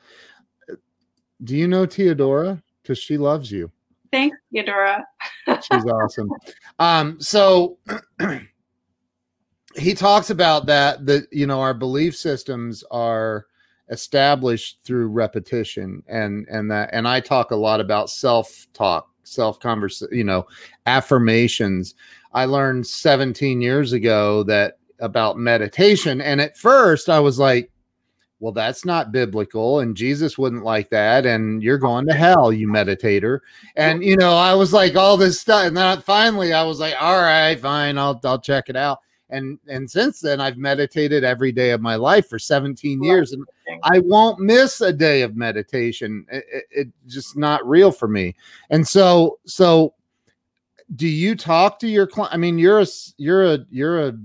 [1.42, 2.62] Do you know theodora?
[2.82, 3.70] Because she loves you.
[4.12, 5.04] Thanks theodora.
[5.46, 6.30] She's awesome.
[6.78, 7.78] Um so
[9.76, 13.46] he talks about that that you know our belief systems are
[13.90, 20.24] established through repetition and and that and I talk a lot about self-talk, self-convers you
[20.24, 20.46] know,
[20.86, 21.94] affirmations.
[22.32, 27.70] I learned 17 years ago that about meditation and at first I was like
[28.38, 32.68] well that's not biblical and Jesus wouldn't like that and you're going to hell you
[32.68, 33.40] meditator
[33.76, 36.94] and you know I was like all this stuff and then finally I was like
[37.00, 39.00] all right fine I'll I'll check it out
[39.30, 43.44] and and since then i've meditated every day of my life for 17 years and
[43.84, 46.26] i won't miss a day of meditation.
[46.30, 48.34] It, it, it, just not real for me.
[48.70, 49.94] And so so
[50.96, 54.18] do you talk to your client i mean you're a you're a you're a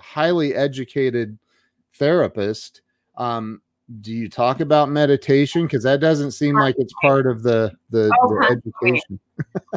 [0.00, 1.38] highly educated
[1.94, 2.82] therapist
[3.16, 3.62] um
[4.00, 5.62] do you talk about meditation?
[5.62, 9.18] Because that doesn't seem like it's part of the the, oh, the education.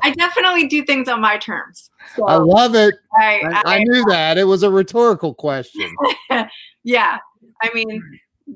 [0.03, 2.95] I definitely do things on my terms so i love it.
[3.19, 4.37] I, I, I, knew that.
[4.37, 5.93] It was a rhetorical question.
[6.83, 7.19] Yeah.
[7.61, 8.01] I mean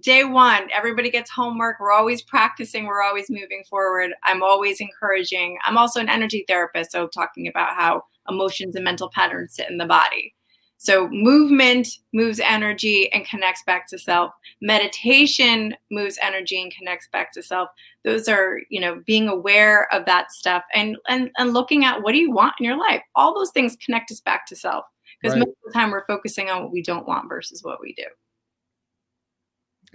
[0.02, 1.80] day one everybody gets homework.
[1.80, 2.88] We're always practicing.
[2.88, 4.14] We're always moving forward.
[4.24, 5.60] I'm always encouraging.
[5.64, 9.78] I'm also an energy therapist so talking about how emotions and mental patterns sit in
[9.78, 10.34] the body.
[10.78, 14.32] So movement moves energy and connects back to self.
[14.62, 17.70] Meditation moves energy and connects back to self.
[18.04, 22.14] Those are, you know, being aware of that stuff and and and looking at what
[22.14, 23.02] do you want in your life.
[23.16, 24.86] All those things connect us back to self
[25.22, 25.40] because right.
[25.40, 28.06] most of the time we're focusing on what we don't want versus what we do.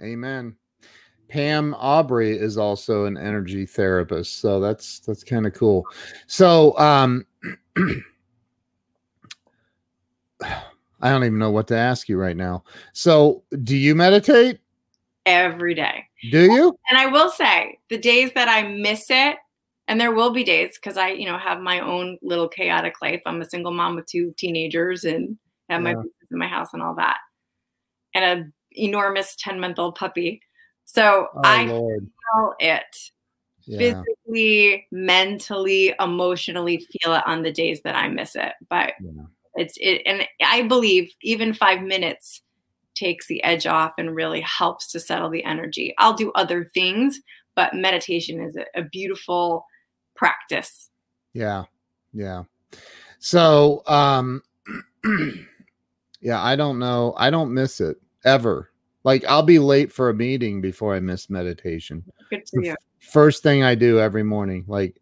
[0.03, 0.55] Amen.
[1.27, 5.85] Pam Aubrey is also an energy therapist, so that's that's kind of cool.
[6.27, 7.25] So, um
[11.01, 12.63] I don't even know what to ask you right now.
[12.93, 14.59] So, do you meditate?
[15.25, 16.05] Every day.
[16.31, 16.77] Do you?
[16.89, 19.37] And I will say, the days that I miss it,
[19.87, 23.21] and there will be days because I, you know, have my own little chaotic life.
[23.25, 25.37] I'm a single mom with two teenagers and
[25.69, 25.93] have yeah.
[25.93, 27.17] my in my house and all that,
[28.13, 30.41] and an enormous 10 month old puppy.
[30.85, 32.07] So oh, I Lord.
[32.33, 33.11] feel it
[33.65, 33.77] yeah.
[33.77, 38.53] physically, mentally, emotionally feel it on the days that I miss it.
[38.69, 39.23] But yeah
[39.55, 42.41] it's it and i believe even five minutes
[42.95, 47.21] takes the edge off and really helps to settle the energy i'll do other things
[47.55, 49.65] but meditation is a, a beautiful
[50.15, 50.89] practice.
[51.33, 51.63] Yeah.
[52.13, 52.43] Yeah.
[53.19, 54.41] So, um,
[56.21, 57.13] yeah, I don't know.
[57.17, 58.71] I don't miss it ever.
[59.03, 62.03] Like I'll be late for a meeting before I miss meditation.
[62.29, 62.75] Good for you.
[62.99, 64.63] First thing I do every morning.
[64.67, 65.01] Like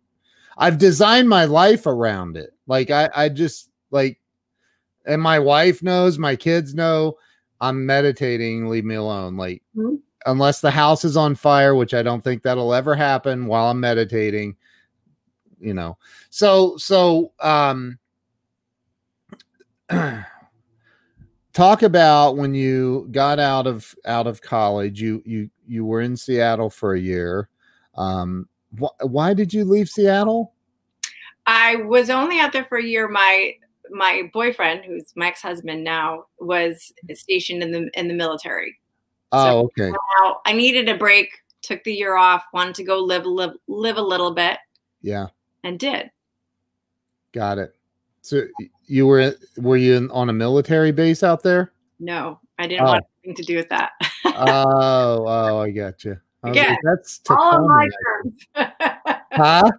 [0.57, 2.51] I've designed my life around it.
[2.65, 4.19] Like I, I just like,
[5.09, 7.17] and my wife knows, my kids know
[7.59, 9.35] I'm meditating, leave me alone.
[9.35, 9.95] Like mm-hmm.
[10.25, 13.79] unless the house is on fire, which I don't think that'll ever happen while I'm
[13.79, 14.55] meditating,
[15.59, 15.97] you know.
[16.29, 17.97] So, so, um,
[21.53, 26.15] talk about when you got out of out of college you you you were in
[26.15, 27.49] seattle for a year
[27.95, 28.47] um
[28.79, 30.53] wh- why did you leave seattle
[31.47, 33.51] i was only out there for a year my
[33.91, 38.77] my boyfriend who's my ex-husband now was stationed in the in the military
[39.31, 39.91] oh so okay
[40.45, 41.29] i needed a break
[41.61, 44.57] took the year off wanted to go live live live a little bit
[45.01, 45.27] yeah
[45.63, 46.09] and did
[47.33, 47.75] got it
[48.21, 48.43] so
[48.85, 51.71] you were were you in, on a military base out there?
[51.99, 52.91] No, I didn't oh.
[52.91, 53.91] want anything to do with that.
[54.25, 56.17] oh, oh, I got you.
[56.45, 58.45] Okay, that's all on my terms.
[59.31, 59.71] huh?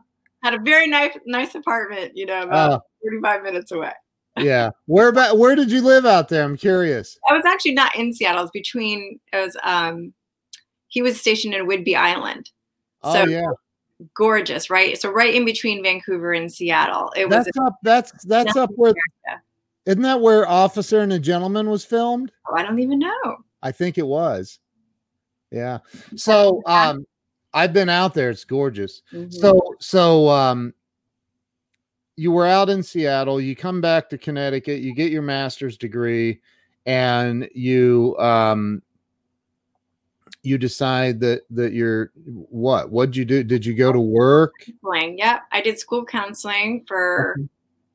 [0.43, 3.93] Had a very nice nice apartment, you know, about uh, 35 minutes away.
[4.39, 4.71] yeah.
[4.87, 6.45] Where about where did you live out there?
[6.45, 7.19] I'm curious.
[7.29, 8.41] I was actually not in Seattle.
[8.41, 10.13] It was between it was um
[10.89, 12.51] he was stationed in Whidbey Island.
[13.03, 13.53] Oh so yeah
[14.15, 15.01] gorgeous, right?
[15.01, 17.13] So right in between Vancouver and Seattle.
[17.17, 18.93] It was up that's that's up where
[19.27, 19.43] America.
[19.87, 22.33] isn't that where Officer and a Gentleman was filmed?
[22.49, 23.37] Oh, I don't even know.
[23.63, 24.59] I think it was.
[25.51, 25.79] Yeah.
[26.17, 27.05] So um
[27.53, 28.31] I've been out there.
[28.31, 29.03] It's gorgeous.
[29.13, 29.31] Mm-hmm.
[29.31, 30.75] So so um
[32.17, 36.41] you were out in Seattle, you come back to Connecticut, you get your master's degree,
[36.85, 38.83] and you um
[40.43, 45.19] you decide that that you're what what'd you do did you go to work counseling
[45.19, 47.37] yep i did school counseling for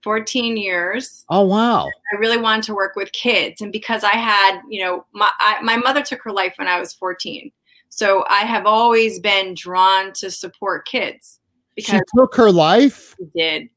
[0.03, 4.61] 14 years oh wow i really wanted to work with kids and because i had
[4.69, 7.51] you know my I, my mother took her life when i was 14
[7.89, 11.39] so i have always been drawn to support kids
[11.75, 13.69] because she took her life did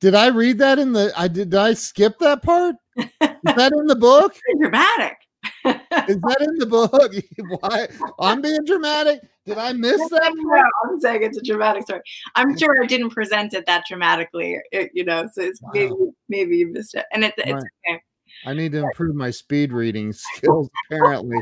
[0.00, 3.72] did i read that in the i did, did i skip that part is that
[3.72, 5.16] in the book dramatic
[5.64, 7.12] is that in the book?
[7.60, 9.20] Why I'm being dramatic?
[9.46, 10.32] Did I miss that?
[10.34, 12.00] No, I'm saying it's a dramatic story.
[12.34, 15.28] I'm sure I didn't present it that dramatically, it, you know.
[15.32, 15.70] So it's wow.
[15.72, 15.94] maybe
[16.28, 17.62] maybe you missed it, and it, it's right.
[17.88, 18.02] okay.
[18.46, 21.40] I need to improve my speed reading skills, apparently.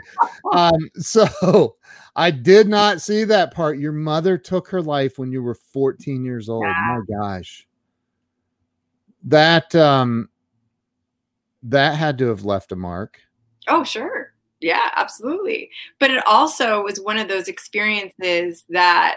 [0.53, 1.77] um, so
[2.17, 3.79] I did not see that part.
[3.79, 6.65] Your mother took her life when you were 14 years old.
[6.65, 6.99] Yeah.
[7.09, 7.67] My gosh.
[9.25, 10.29] That um
[11.65, 13.19] that had to have left a mark.
[13.67, 14.33] Oh, sure.
[14.61, 15.71] Yeah, absolutely.
[15.99, 19.17] But it also was one of those experiences that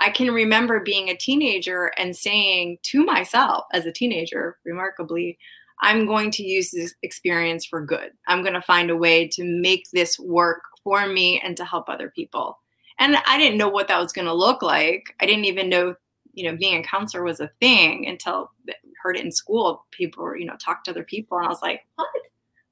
[0.00, 5.38] I can remember being a teenager and saying to myself as a teenager, remarkably,
[5.80, 8.10] I'm going to use this experience for good.
[8.26, 11.88] I'm going to find a way to make this work for me and to help
[11.88, 12.58] other people.
[12.98, 15.14] And I didn't know what that was going to look like.
[15.20, 15.94] I didn't even know,
[16.32, 19.86] you know, being a counselor was a thing until I heard it in school.
[19.92, 22.08] People, you know, talk to other people, and I was like, "What?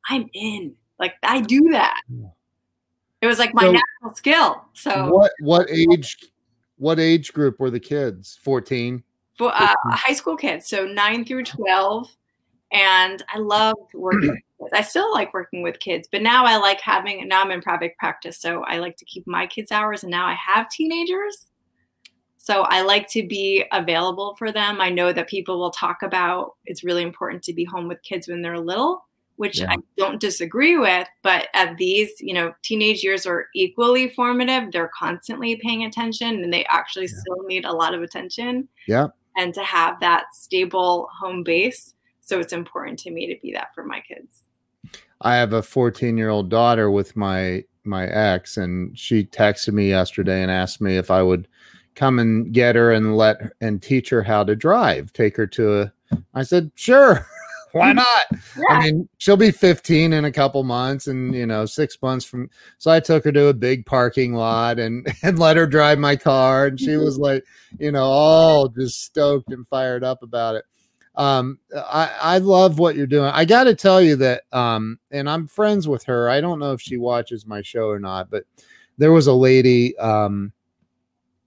[0.09, 2.01] I'm in." Like I do that.
[3.21, 4.65] It was like my so natural skill.
[4.73, 6.17] So what what age
[6.79, 8.39] what age group were the kids?
[8.43, 9.03] 14?
[9.37, 12.09] For, uh, high school kids, so 9 through 12
[12.73, 14.73] and I loved working with kids.
[14.73, 17.97] I still like working with kids, but now I like having now I'm in private
[17.99, 21.47] practice, so I like to keep my kids hours and now I have teenagers.
[22.39, 24.81] So I like to be available for them.
[24.81, 28.29] I know that people will talk about it's really important to be home with kids
[28.29, 29.71] when they're little which yeah.
[29.71, 31.07] I don't disagree with.
[31.23, 34.73] But at these, you know, teenage years are equally formative.
[34.73, 37.19] They're constantly paying attention and they actually yeah.
[37.19, 38.69] still need a lot of attention.
[38.89, 39.09] Yeah.
[39.37, 41.95] And to have that stable home base.
[42.27, 44.43] So it's important to me to be that for my kids.
[45.21, 49.89] I have a 14 year old daughter with my my ex, and she texted me
[49.89, 51.47] yesterday and asked me if I would
[51.95, 55.13] come and get her and let and teach her how to drive.
[55.13, 55.93] Take her to a.
[56.35, 57.27] I said sure.
[57.77, 58.07] why not?
[58.33, 58.63] Yeah.
[58.71, 62.49] I mean, she'll be 15 in a couple months and, you know, six months from.
[62.79, 66.17] So I took her to a big parking lot and, and let her drive my
[66.17, 66.67] car.
[66.67, 67.05] And she mm-hmm.
[67.05, 67.45] was like,
[67.79, 70.65] you know, all just stoked and fired up about it.
[71.17, 73.31] Um, I, I love what you're doing.
[73.33, 76.29] I got to tell you that, um, and I'm friends with her.
[76.29, 78.45] I don't know if she watches my show or not, but
[78.99, 80.53] there was a lady, um,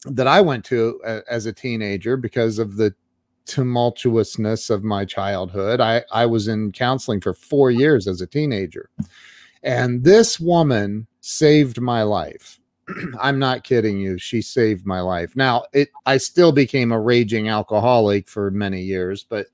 [0.05, 2.93] that I went to as a teenager because of the
[3.45, 5.81] tumultuousness of my childhood.
[5.81, 8.89] I, I was in counseling for four years as a teenager.
[9.63, 12.58] And this woman saved my life.
[13.21, 14.17] I'm not kidding you.
[14.17, 15.35] She saved my life.
[15.35, 19.47] Now, it I still became a raging alcoholic for many years, but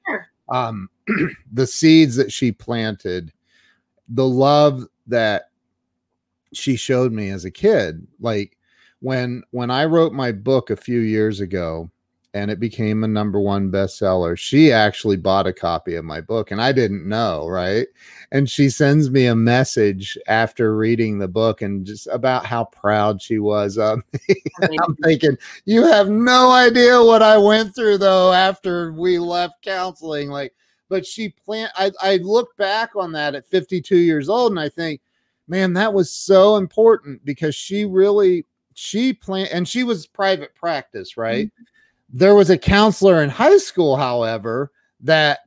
[0.50, 0.90] um,
[1.54, 3.32] the seeds that she planted,
[4.10, 5.50] the love that
[6.54, 8.58] she showed me as a kid, like
[9.00, 11.90] when when I wrote my book a few years ago,
[12.36, 14.38] and it became a number one bestseller.
[14.38, 17.88] She actually bought a copy of my book and I didn't know, right?
[18.34, 23.22] And she sends me a message after reading the book and just about how proud
[23.22, 24.36] she was of me.
[24.62, 30.28] I'm thinking, you have no idea what I went through though after we left counseling.
[30.28, 30.54] Like,
[30.90, 34.68] but she plant I, I look back on that at 52 years old and I
[34.68, 35.00] think,
[35.48, 41.16] man, that was so important because she really she planned and she was private practice,
[41.16, 41.46] right?
[41.46, 41.64] Mm-hmm
[42.10, 45.40] there was a counselor in high school, however, that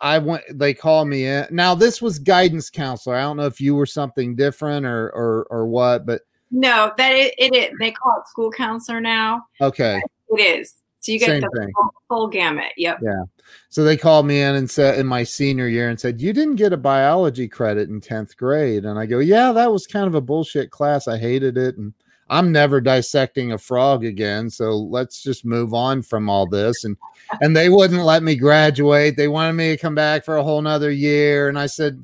[0.00, 0.42] I went.
[0.50, 1.46] They called me in.
[1.50, 3.16] Now this was guidance counselor.
[3.16, 7.12] I don't know if you were something different or or or what, but no, that
[7.12, 9.46] it, it, it they call it school counselor now.
[9.60, 10.74] Okay, it is.
[11.02, 12.72] So you get Same the full, full, gamut.
[12.76, 13.00] Yep.
[13.02, 13.24] Yeah.
[13.70, 16.56] So they called me in and said in my senior year and said, You didn't
[16.56, 18.84] get a biology credit in 10th grade.
[18.84, 21.08] And I go, Yeah, that was kind of a bullshit class.
[21.08, 21.76] I hated it.
[21.76, 21.92] And
[22.32, 24.48] I'm never dissecting a frog again.
[24.48, 26.84] So let's just move on from all this.
[26.84, 26.96] And
[27.42, 29.18] and they wouldn't let me graduate.
[29.18, 31.50] They wanted me to come back for a whole nother year.
[31.50, 32.02] And I said,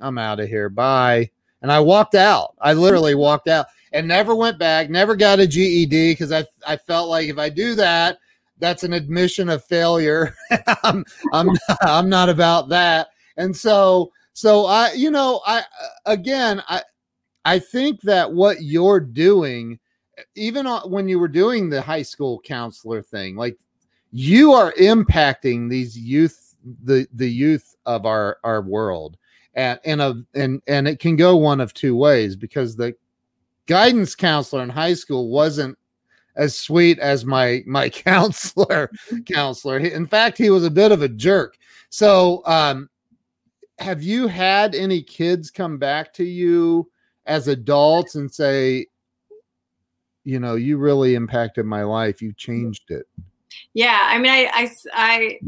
[0.00, 0.70] I'm out of here.
[0.70, 1.30] Bye.
[1.60, 2.54] And I walked out.
[2.58, 6.78] I literally walked out and never went back, never got a GED because I, I
[6.78, 8.18] felt like if I do that,
[8.58, 10.34] that's an admission of failure.
[10.82, 11.50] I'm, I'm,
[11.82, 13.08] I'm not about that.
[13.36, 15.64] And so, so I, you know, I,
[16.06, 16.82] again, I,
[17.48, 19.78] I think that what you're doing,
[20.34, 23.58] even when you were doing the high school counselor thing, like
[24.12, 29.16] you are impacting these youth, the the youth of our our world,
[29.54, 32.94] and and a and and it can go one of two ways because the
[33.64, 35.78] guidance counselor in high school wasn't
[36.36, 38.90] as sweet as my my counselor
[39.24, 39.78] counselor.
[39.78, 41.56] In fact, he was a bit of a jerk.
[41.88, 42.90] So, um,
[43.78, 46.90] have you had any kids come back to you?
[47.28, 48.86] As adults and say,
[50.24, 52.20] you know, you really impacted my life.
[52.20, 53.06] You changed it.
[53.74, 54.00] Yeah.
[54.02, 55.38] I mean, I, I, I,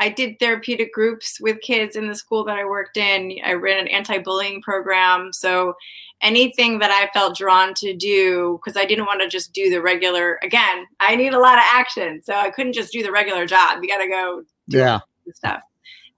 [0.00, 3.38] I did therapeutic groups with kids in the school that I worked in.
[3.44, 5.32] I ran an anti-bullying program.
[5.32, 5.74] So
[6.22, 9.82] anything that I felt drawn to do, because I didn't want to just do the
[9.82, 12.22] regular, again, I need a lot of action.
[12.24, 13.82] So I couldn't just do the regular job.
[13.82, 15.00] You got to go yeah.
[15.32, 15.60] stuff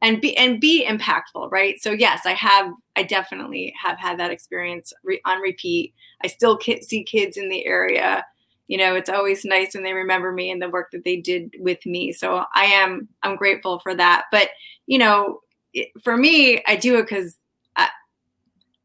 [0.07, 1.83] and be and be impactful right?
[1.83, 5.95] So yes i have i definitely have had that experience re- on repeat.
[6.23, 8.25] I still ki- see kids in the area.
[8.69, 11.55] You know it's always nice when they remember me and the work that they did
[11.59, 12.13] with me.
[12.13, 14.25] So i am i'm grateful for that.
[14.31, 14.51] But
[14.87, 15.41] you know
[15.75, 17.37] it, for me i do it because
[17.75, 17.89] i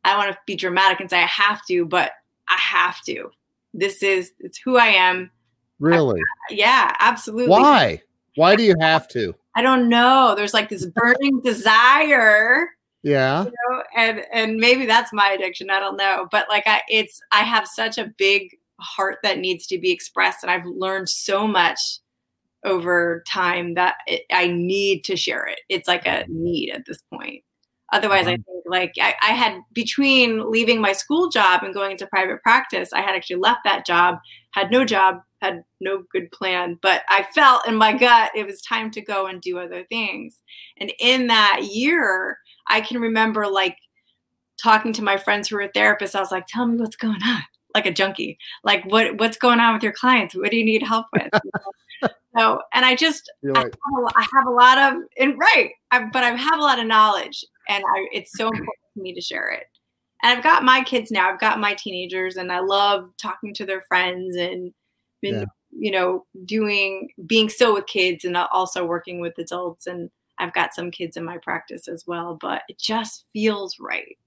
[0.03, 2.13] i want to be dramatic and say i have to but
[2.49, 3.29] i have to.
[3.75, 5.29] This is it's who i am.
[5.79, 6.19] Really?
[6.19, 7.49] I, yeah absolutely.
[7.49, 8.01] Why?
[8.35, 10.33] Why do you have to I don't know.
[10.35, 12.69] There's like this burning desire.
[13.03, 13.45] Yeah.
[13.45, 15.69] You know, and and maybe that's my addiction.
[15.69, 16.27] I don't know.
[16.31, 20.43] But like I it's I have such a big heart that needs to be expressed
[20.43, 21.99] and I've learned so much
[22.63, 25.59] over time that it, I need to share it.
[25.69, 27.43] It's like a need at this point.
[27.91, 28.43] Otherwise, I mm-hmm.
[28.43, 32.93] think like I, I, had between leaving my school job and going into private practice,
[32.93, 34.17] I had actually left that job,
[34.51, 38.61] had no job, had no good plan, but I felt in my gut it was
[38.61, 40.41] time to go and do other things.
[40.77, 43.77] And in that year, I can remember like
[44.61, 46.15] talking to my friends who were therapists.
[46.15, 47.41] I was like, tell me what's going on,
[47.75, 48.37] like a junkie.
[48.63, 50.35] Like what what's going on with your clients?
[50.35, 51.31] What do you need help with?
[52.37, 56.05] so and I just I, have a, I, have a lot of and right, I,
[56.05, 59.21] but I have a lot of knowledge and I, it's so important for me to
[59.21, 59.65] share it.
[60.23, 61.31] And I've got my kids now.
[61.31, 64.71] I've got my teenagers, and I love talking to their friends and
[65.21, 65.45] been, yeah.
[65.71, 69.87] you know, doing being still with kids and also working with adults.
[69.87, 74.17] And I've got some kids in my practice as well, but it just feels right.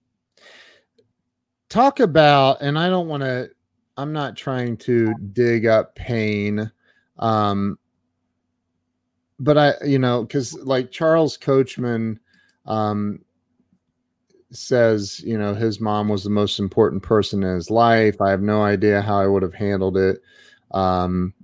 [1.69, 3.51] Talk about, and I don't want to.
[3.97, 6.71] I'm not trying to dig up pain.
[7.19, 7.79] Um,
[9.39, 12.19] but I, you know, because like Charles Coachman,
[12.67, 13.21] um,
[14.57, 18.21] says, you know, his mom was the most important person in his life.
[18.21, 20.21] I have no idea how I would have handled it.
[20.75, 21.35] Um,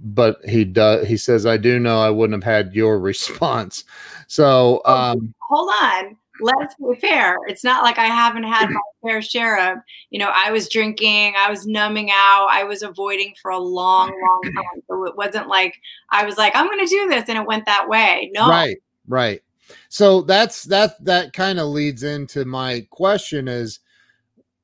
[0.00, 3.84] but he does, he says, I do know I wouldn't have had your response.
[4.26, 6.16] So, oh, um, hold on.
[6.40, 7.36] Let's be fair.
[7.48, 9.78] It's not like I haven't had my fair share of,
[10.10, 14.08] you know, I was drinking, I was numbing out, I was avoiding for a long,
[14.08, 14.82] long time.
[14.88, 15.74] So it wasn't like
[16.10, 18.30] I was like, I'm going to do this and it went that way.
[18.32, 18.48] No.
[18.48, 18.76] Right,
[19.08, 19.42] right
[19.88, 23.80] so that's that that kind of leads into my question is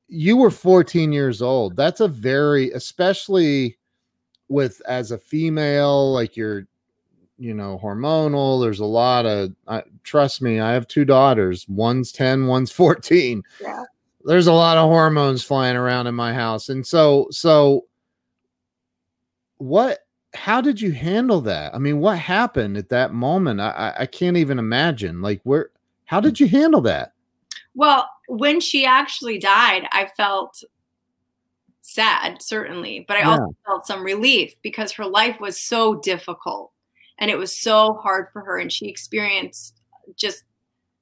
[0.07, 1.75] you were 14 years old.
[1.75, 3.77] That's a very, especially
[4.47, 6.67] with as a female, like you're,
[7.37, 8.61] you know, hormonal.
[8.61, 11.67] There's a lot of, uh, trust me, I have two daughters.
[11.67, 13.43] One's 10, one's 14.
[13.61, 13.83] Yeah.
[14.23, 16.69] There's a lot of hormones flying around in my house.
[16.69, 17.85] And so, so
[19.57, 19.99] what,
[20.33, 21.75] how did you handle that?
[21.75, 23.61] I mean, what happened at that moment?
[23.61, 25.21] I, I can't even imagine.
[25.21, 25.69] Like, where,
[26.05, 27.13] how did you handle that?
[27.75, 30.63] Well, when she actually died, I felt
[31.95, 33.31] sad, certainly, but I yeah.
[33.31, 36.71] also felt some relief because her life was so difficult
[37.17, 38.57] and it was so hard for her.
[38.57, 39.79] And she experienced
[40.15, 40.43] just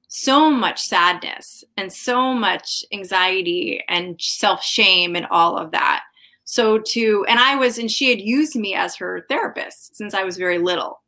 [0.08, 6.04] so much sadness and so much anxiety and self shame and all of that.
[6.44, 10.24] So, to, and I was, and she had used me as her therapist since I
[10.24, 11.00] was very little.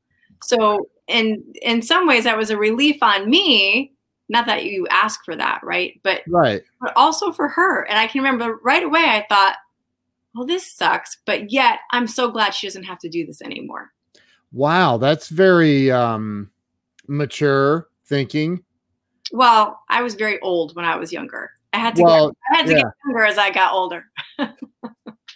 [0.43, 3.93] So, and in some ways, that was a relief on me
[4.29, 6.01] not that you ask for that, right?
[6.03, 7.83] But right, but also for her.
[7.83, 9.57] And I can remember right away I thought,
[10.37, 13.93] well, this sucks, but yet I'm so glad she doesn't have to do this anymore.
[14.53, 16.51] Wow, that's very um
[17.09, 18.63] mature thinking.
[19.33, 21.51] Well, I was very old when I was younger.
[21.73, 22.79] I had to well, get, I had to yeah.
[22.79, 24.05] get younger as I got older.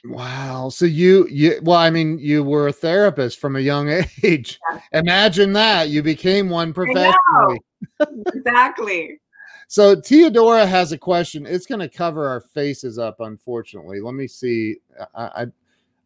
[0.05, 0.71] Wow.
[0.71, 3.89] So you you well, I mean, you were a therapist from a young
[4.23, 4.59] age.
[4.71, 4.81] Yeah.
[4.93, 5.89] Imagine that.
[5.89, 7.61] You became one professionally.
[8.35, 9.21] exactly.
[9.69, 11.47] So Theodora has a question.
[11.47, 14.01] It's going to cover our faces up, unfortunately.
[14.01, 14.77] Let me see.
[15.15, 15.47] I, I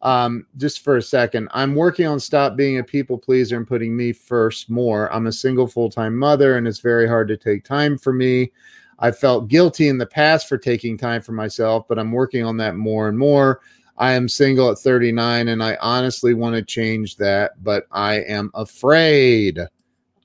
[0.01, 1.49] um just for a second.
[1.51, 5.11] I'm working on stop being a people pleaser and putting me first more.
[5.11, 8.51] I'm a single full-time mother and it's very hard to take time for me.
[8.99, 12.57] I felt guilty in the past for taking time for myself, but I'm working on
[12.57, 13.61] that more and more.
[13.97, 18.51] I am single at 39 and I honestly want to change that, but I am
[18.53, 19.59] afraid.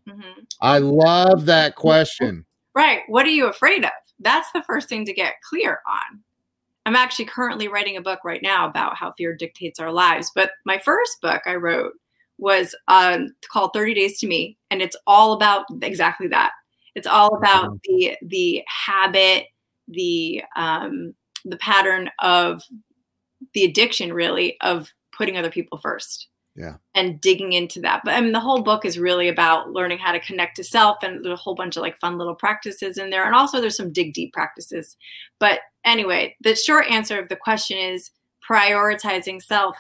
[0.09, 0.41] Mm-hmm.
[0.61, 2.45] I love that question.
[2.75, 3.01] Right.
[3.09, 3.91] What are you afraid of?
[4.21, 6.21] That's the first thing to get clear on.
[6.87, 10.33] I'm actually currently writing a book right now about how fear dictates our lives.
[10.35, 11.93] But my first book I wrote
[12.39, 16.53] was um, called 30 Days to Me, and it's all about exactly that.
[16.95, 19.47] It's all about the the habit,
[19.89, 21.15] the um,
[21.45, 22.63] the pattern of
[23.55, 26.77] the addiction really of putting other people first yeah.
[26.95, 28.03] and digging into that.
[28.05, 30.99] But i mean the whole book is really about learning how to connect to self
[31.03, 33.25] and there's a whole bunch of like fun little practices in there.
[33.25, 34.97] And also there's some dig deep practices.
[35.39, 38.11] But anyway the short answer of the question is
[38.49, 39.77] prioritizing self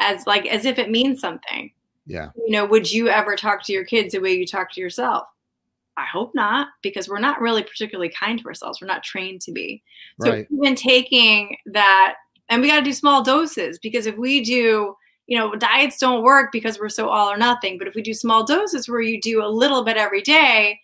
[0.00, 1.72] as like as if it means something.
[2.06, 2.30] Yeah.
[2.36, 5.26] You know would you ever talk to your kids the way you talk to yourself?
[5.96, 8.80] I hope not, because we're not really particularly kind to ourselves.
[8.80, 9.82] We're not trained to be.
[10.22, 10.46] So right.
[10.48, 12.14] even taking that
[12.48, 14.94] and we got to do small doses because if we do
[15.28, 18.12] you know diets don't work because we're so all or nothing but if we do
[18.12, 20.80] small doses where you do a little bit every day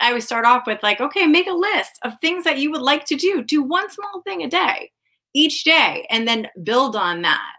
[0.00, 2.82] i would start off with like okay make a list of things that you would
[2.82, 3.42] like to do.
[3.42, 4.90] Do one small thing a day
[5.34, 7.52] each day and then build on that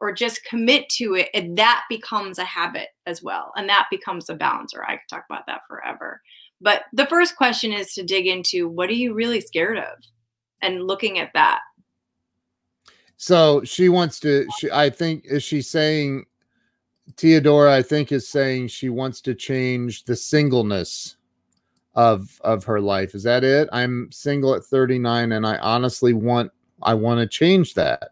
[0.00, 4.28] or just commit to it and that becomes a habit as well and that becomes
[4.28, 4.84] a balancer.
[4.84, 6.20] I could talk about that forever.
[6.60, 9.98] But the first question is to dig into what are you really scared of?
[10.60, 11.60] And looking at that
[13.22, 14.48] so she wants to.
[14.58, 16.26] She, I think, is she saying?
[17.16, 21.14] Theodora, I think, is saying she wants to change the singleness
[21.94, 23.14] of of her life.
[23.14, 23.68] Is that it?
[23.72, 26.50] I'm single at 39, and I honestly want
[26.82, 28.08] I want to change that.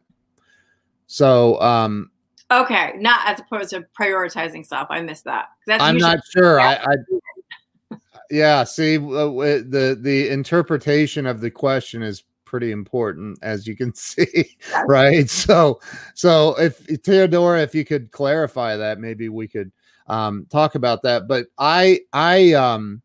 [1.08, 2.12] So, um,
[2.52, 4.86] okay, not as opposed to prioritizing stuff.
[4.90, 5.46] I missed that.
[5.66, 6.60] That's I'm not sure.
[6.60, 7.96] I, I
[8.30, 8.62] yeah.
[8.62, 14.56] See, uh, the the interpretation of the question is pretty important as you can see
[14.86, 15.80] right so
[16.14, 19.70] so if theodora if you could clarify that maybe we could
[20.08, 23.00] um talk about that but i i um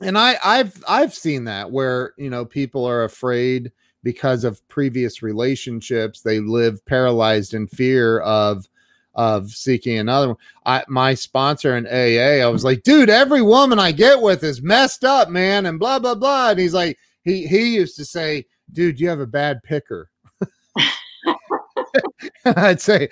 [0.00, 3.70] and i i've i've seen that where you know people are afraid
[4.02, 8.66] because of previous relationships they live paralyzed in fear of
[9.16, 10.36] of seeking another one.
[10.66, 14.60] I my sponsor in AA, I was like, dude, every woman I get with is
[14.60, 16.50] messed up, man, and blah blah blah.
[16.50, 20.10] And he's like, he he used to say, "Dude, you have a bad picker."
[22.44, 23.08] I'd say,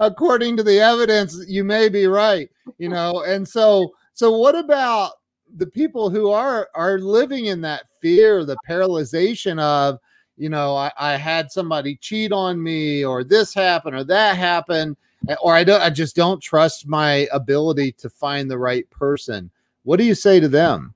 [0.00, 2.48] according to the evidence, you may be right.
[2.78, 5.12] You know, and so so what about
[5.56, 9.98] the people who are are living in that fear, the paralyzation of,
[10.36, 14.96] you know, I, I had somebody cheat on me, or this happened, or that happened,
[15.28, 19.50] eh, or I don't, I just don't trust my ability to find the right person.
[19.84, 20.94] What do you say to them?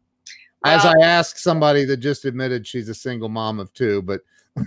[0.64, 4.20] As I ask somebody that just admitted she's a single mom of two, but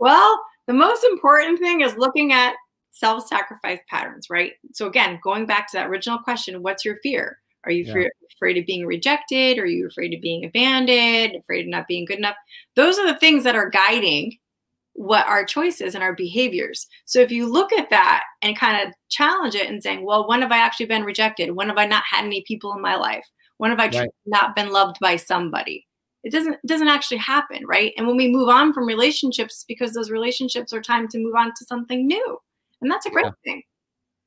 [0.00, 2.54] well, the most important thing is looking at
[2.90, 4.52] self-sacrifice patterns, right?
[4.72, 7.38] So again, going back to that original question, what's your fear?
[7.64, 8.08] Are you yeah.
[8.36, 9.58] afraid of being rejected?
[9.58, 11.36] Are you afraid of being abandoned?
[11.36, 12.36] Afraid of not being good enough?
[12.74, 14.38] Those are the things that are guiding
[14.96, 16.86] what our choices and our behaviors.
[17.04, 20.40] So if you look at that and kind of challenge it and saying, well, when
[20.40, 21.54] have I actually been rejected?
[21.54, 23.26] When have I not had any people in my life?
[23.58, 24.10] When have I right.
[24.26, 25.86] not been loved by somebody?
[26.24, 27.92] It doesn't it doesn't actually happen, right?
[27.96, 31.52] And when we move on from relationships, because those relationships are time to move on
[31.56, 32.38] to something new,
[32.80, 33.32] and that's a great yeah.
[33.44, 33.62] thing.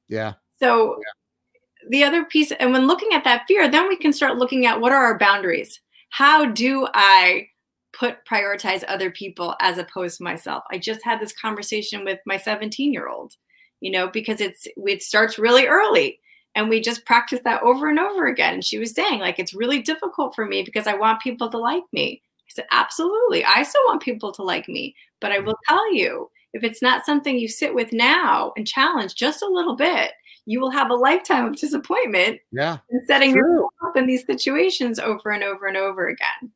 [0.08, 0.34] Yeah.
[0.62, 1.90] So yeah.
[1.90, 4.80] the other piece, and when looking at that fear, then we can start looking at
[4.80, 5.82] what are our boundaries.
[6.10, 7.48] How do I
[7.94, 10.64] put prioritize other people as opposed to myself.
[10.72, 13.34] I just had this conversation with my 17 year old,
[13.82, 16.20] you know, because it's it starts really early
[16.56, 18.56] and we just practice that over and over again.
[18.56, 21.58] And she was saying like it's really difficult for me because I want people to
[21.58, 22.22] like me.
[22.24, 23.46] I said absolutely.
[23.46, 25.46] I still want people to like me, but I mm.
[25.46, 29.48] will tell you if it's not something you sit with now and challenge just a
[29.48, 30.12] little bit,
[30.46, 32.40] you will have a lifetime of disappointment.
[32.52, 32.78] Yeah.
[32.90, 36.52] And setting yourself up in these situations over and over and over again.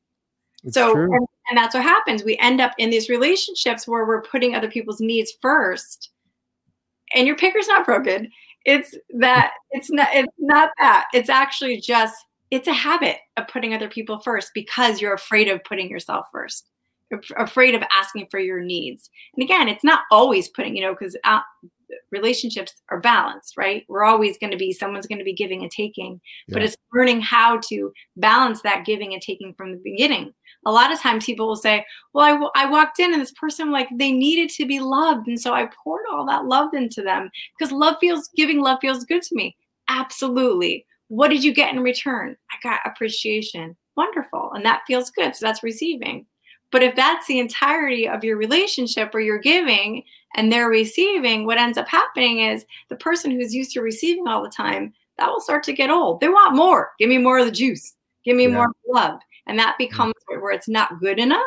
[0.63, 1.13] It's so and,
[1.49, 2.23] and, that's what happens.
[2.23, 6.09] We end up in these relationships where we're putting other people's needs first.
[7.15, 8.31] And your picker's not broken.
[8.65, 11.05] It's that it's not it's not that.
[11.13, 12.15] It's actually just
[12.51, 16.69] it's a habit of putting other people first because you're afraid of putting yourself first.
[17.37, 19.09] Afraid of asking for your needs.
[19.35, 21.41] And again, it's not always putting, you know, because uh,
[22.11, 23.83] relationships are balanced, right?
[23.87, 26.53] We're always going to be someone's going to be giving and taking, yeah.
[26.53, 30.33] but it's learning how to balance that giving and taking from the beginning.
[30.65, 33.33] A lot of times people will say, Well, I, w- I walked in and this
[33.33, 35.27] person, like, they needed to be loved.
[35.27, 39.05] And so I poured all that love into them because love feels, giving love feels
[39.05, 39.55] good to me.
[39.89, 40.85] Absolutely.
[41.09, 42.35] What did you get in return?
[42.51, 43.75] I got appreciation.
[43.95, 44.51] Wonderful.
[44.53, 45.35] And that feels good.
[45.35, 46.25] So that's receiving.
[46.71, 50.03] But if that's the entirety of your relationship where you're giving
[50.35, 54.41] and they're receiving, what ends up happening is the person who's used to receiving all
[54.41, 56.19] the time, that will start to get old.
[56.19, 56.91] They want more.
[56.97, 57.95] Give me more of the juice.
[58.25, 58.55] Give me yeah.
[58.55, 59.19] more love.
[59.47, 61.41] And that becomes where it's not good enough.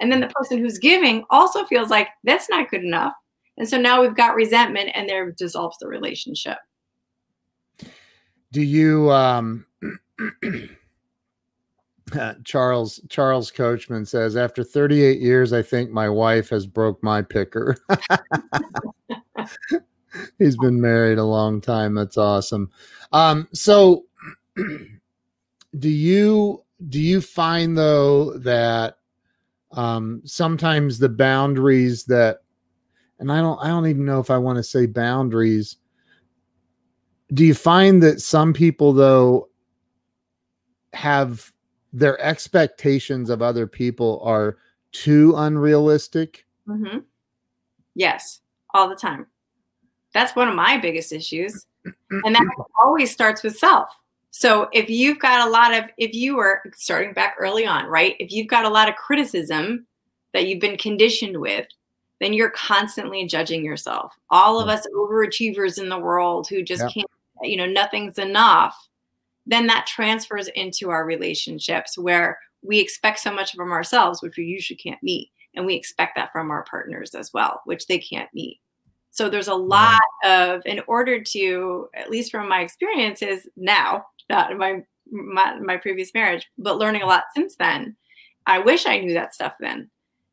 [0.00, 3.14] And then the person who's giving also feels like that's not good enough.
[3.58, 6.58] And so now we've got resentment and there dissolves the relationship.
[8.50, 9.66] Do you um
[12.44, 17.76] Charles Charles Coachman says after 38 years, I think my wife has broke my picker.
[20.38, 21.94] He's been married a long time.
[21.94, 22.70] That's awesome.
[23.12, 24.04] Um, so
[24.56, 28.98] do you do you find though that
[29.72, 32.38] um, sometimes the boundaries that
[33.18, 35.76] and I don't I don't even know if I want to say boundaries.
[37.32, 39.48] Do you find that some people though
[40.92, 41.52] have
[41.92, 44.58] their expectations of other people are
[44.90, 46.44] too unrealistic?
[46.66, 46.98] Mm-hmm.
[47.94, 48.40] Yes,
[48.74, 49.26] all the time.
[50.12, 51.66] That's one of my biggest issues.
[52.10, 52.46] And that
[52.82, 53.88] always starts with self.
[54.32, 58.16] So if you've got a lot of, if you are starting back early on, right?
[58.18, 59.86] If you've got a lot of criticism
[60.32, 61.66] that you've been conditioned with,
[62.20, 64.12] then you're constantly judging yourself.
[64.30, 67.06] All of us overachievers in the world who just can't,
[67.42, 68.76] you know, nothing's enough
[69.46, 74.44] then that transfers into our relationships where we expect so much from ourselves, which we
[74.44, 75.30] usually can't meet.
[75.54, 78.60] And we expect that from our partners as well, which they can't meet.
[79.12, 84.50] So there's a lot of, in order to, at least from my experiences now, not
[84.50, 87.94] in my, my, my previous marriage, but learning a lot since then.
[88.46, 89.90] I wish I knew that stuff then.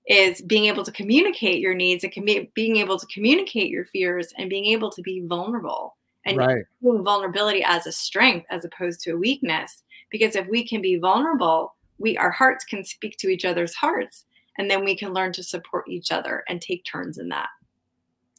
[0.08, 4.50] Is being able to communicate your needs and being able to communicate your fears and
[4.50, 6.64] being able to be vulnerable and right.
[6.82, 9.84] vulnerability as a strength as opposed to a weakness.
[10.10, 14.26] Because if we can be vulnerable, we our hearts can speak to each other's hearts,
[14.58, 17.50] and then we can learn to support each other and take turns in that.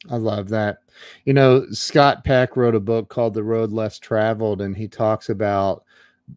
[0.09, 0.79] I love that.
[1.25, 5.29] You know, Scott Peck wrote a book called The Road Less Traveled, and he talks
[5.29, 5.83] about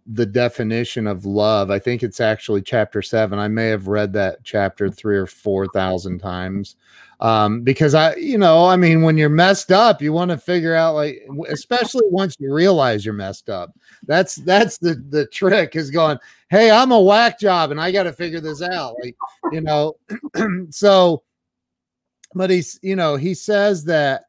[0.06, 1.70] the definition of love.
[1.70, 3.38] I think it's actually chapter seven.
[3.38, 6.76] I may have read that chapter three or four thousand times
[7.20, 10.74] um, because I, you know, I mean, when you're messed up, you want to figure
[10.74, 13.72] out, like, especially once you realize you're messed up.
[14.06, 16.18] That's that's the the trick is going,
[16.50, 19.16] hey, I'm a whack job, and I got to figure this out, like,
[19.52, 19.96] you know.
[20.70, 21.22] so,
[22.34, 24.24] but he's, you know, he says that,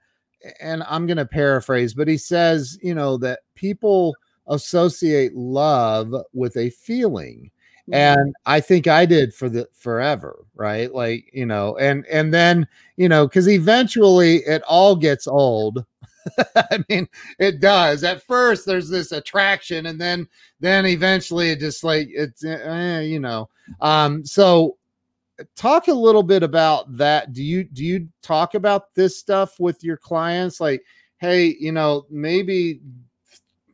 [0.62, 4.16] and I'm going to paraphrase, but he says, you know, that people
[4.47, 7.51] associate love with a feeling.
[7.91, 10.93] And i think i did for the forever right?
[10.93, 15.86] Like you know and and then you know because eventually it all gets old.
[16.56, 17.08] I mean
[17.39, 18.03] it does.
[18.03, 20.28] At first there's this attraction and then
[20.60, 23.49] then eventually it just like it's eh, you know.
[23.82, 24.78] Um so
[25.55, 27.33] talk a little bit about that.
[27.33, 30.59] Do you do you talk about this stuff with your clients?
[30.59, 30.83] Like
[31.17, 32.81] hey you know maybe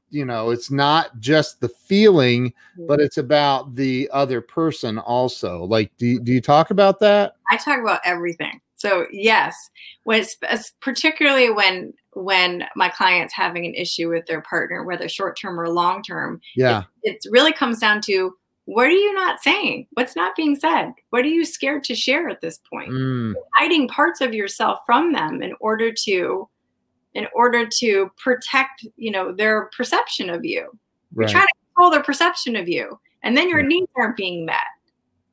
[0.10, 2.54] you know it's not just the feeling
[2.88, 5.64] but it's about the other person also.
[5.64, 7.36] Like do, do you talk about that?
[7.50, 8.60] I talk about everything.
[8.76, 9.56] So yes
[10.04, 15.38] when it's particularly when when my client's having an issue with their partner whether short
[15.40, 16.84] term or long term yeah.
[17.04, 18.36] it, it really comes down to
[18.74, 22.30] what are you not saying what's not being said what are you scared to share
[22.30, 23.34] at this point mm.
[23.56, 26.48] hiding parts of yourself from them in order to
[27.14, 30.68] in order to protect, you know, their perception of you.
[31.14, 31.26] Right.
[31.26, 33.68] You're trying to control their perception of you, and then your right.
[33.68, 34.58] needs aren't being met.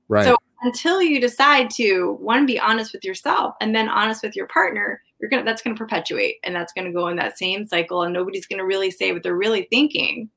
[0.09, 0.25] Right.
[0.25, 4.49] So until you decide to one be honest with yourself and then honest with your
[4.49, 8.13] partner, you're gonna that's gonna perpetuate and that's gonna go in that same cycle, and
[8.13, 10.29] nobody's gonna really say what they're really thinking,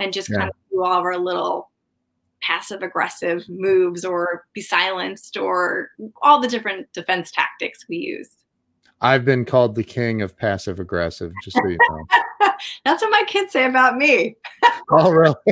[0.00, 0.38] and just yeah.
[0.38, 1.70] kind of do all of our little
[2.42, 5.90] passive aggressive moves or be silenced or
[6.22, 8.30] all the different defense tactics we use.
[9.00, 12.06] I've been called the king of passive aggressive, just so you know.
[12.84, 14.36] That's what my kids say about me.
[14.90, 15.34] oh, really?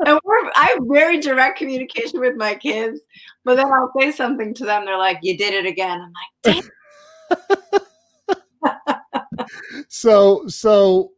[0.00, 0.18] and
[0.54, 3.00] I have very direct communication with my kids,
[3.44, 4.84] but then I'll say something to them.
[4.84, 6.12] They're like, "You did it again." I'm
[6.52, 6.70] like, "Damn."
[9.88, 11.12] so, so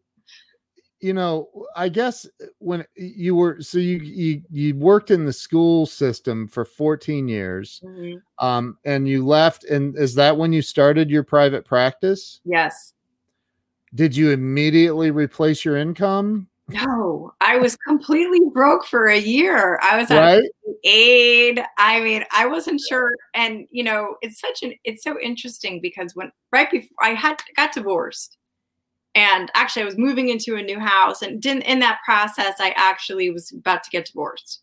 [1.01, 2.27] you know, I guess
[2.59, 7.81] when you were so you you you worked in the school system for 14 years,
[7.85, 8.17] mm-hmm.
[8.45, 12.41] um, and you left, and is that when you started your private practice?
[12.45, 12.95] Yes.
[13.95, 16.49] Did you immediately replace your income?
[16.69, 19.79] No, I was completely broke for a year.
[19.83, 20.43] I was right?
[20.83, 21.63] aid.
[21.79, 26.15] I mean, I wasn't sure, and you know, it's such an it's so interesting because
[26.15, 28.39] when right before I had got divorced
[29.17, 32.73] and actually i was moving into a new house and didn't in that process i
[32.77, 34.61] actually was about to get divorced.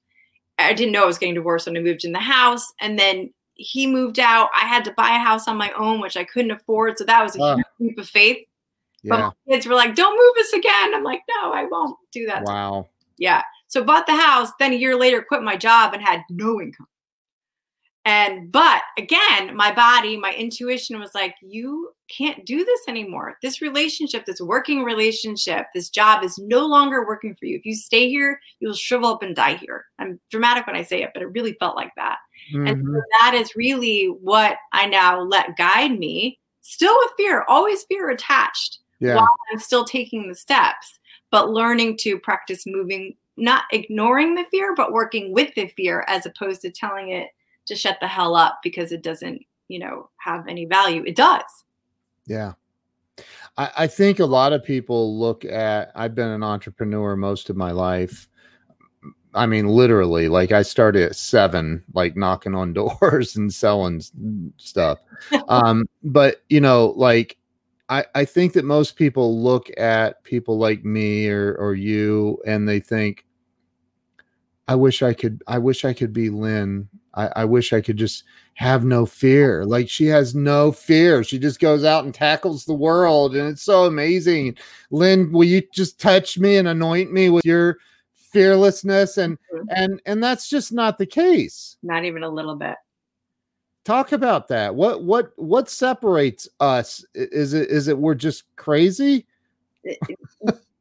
[0.60, 3.34] I didn't know i was getting divorced when i moved in the house and then
[3.56, 4.50] he moved out.
[4.56, 7.24] I had to buy a house on my own which i couldn't afford so that
[7.24, 8.46] was a huge leap of faith.
[9.04, 9.10] Yeah.
[9.10, 10.96] but my kids were like don't move us again.
[10.96, 12.44] I'm like no i won't do that.
[12.44, 12.88] Wow.
[13.18, 13.42] Yeah.
[13.68, 16.88] So bought the house then a year later quit my job and had no income.
[18.06, 23.38] And but again, my body, my intuition was like, you can't do this anymore.
[23.42, 27.58] This relationship, this working relationship, this job is no longer working for you.
[27.58, 29.86] If you stay here, you'll shrivel up and die here.
[30.00, 32.18] I'm dramatic when I say it, but it really felt like that.
[32.54, 32.68] Mm-hmm.
[32.68, 33.00] And so mm-hmm.
[33.20, 38.80] that is really what I now let guide me, still with fear, always fear attached
[39.00, 39.16] yeah.
[39.16, 41.00] while I'm still taking the steps,
[41.32, 46.26] but learning to practice moving, not ignoring the fear, but working with the fear as
[46.26, 47.30] opposed to telling it
[47.66, 51.04] to shut the hell up because it doesn't, you know, have any value.
[51.06, 51.44] It does.
[52.26, 52.54] Yeah.
[53.58, 57.56] I, I think a lot of people look at, I've been an entrepreneur most of
[57.56, 58.28] my life.
[59.36, 64.02] I mean, literally, like I started at seven, like knocking on doors and selling
[64.58, 65.00] stuff.
[65.48, 67.38] um, but you know, like
[67.90, 72.68] I, I think that most people look at people like me or or you and
[72.68, 73.26] they think,
[74.68, 77.98] I wish I could I wish I could be Lynn I, I wish I could
[77.98, 78.24] just
[78.56, 79.66] have no fear.
[79.66, 81.24] Like she has no fear.
[81.24, 83.36] She just goes out and tackles the world.
[83.36, 84.58] And it's so amazing.
[84.92, 87.78] Lynn, will you just touch me and anoint me with your
[88.16, 89.18] fearlessness?
[89.18, 89.66] And mm-hmm.
[89.70, 91.78] and and that's just not the case.
[91.84, 92.76] Not even a little bit.
[93.86, 94.74] Talk about that.
[94.74, 97.04] What what what separates us?
[97.14, 99.26] Is it is it we're just crazy?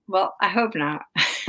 [0.07, 1.03] well, I hope not.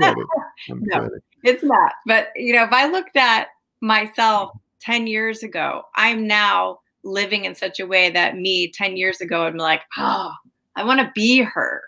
[0.00, 1.08] no,
[1.44, 1.92] it's not.
[2.06, 3.48] But you know, if I looked at
[3.80, 4.60] myself mm.
[4.80, 9.44] 10 years ago, I'm now living in such a way that me 10 years ago,
[9.44, 10.32] I'm like, oh,
[10.76, 11.82] I want to be her.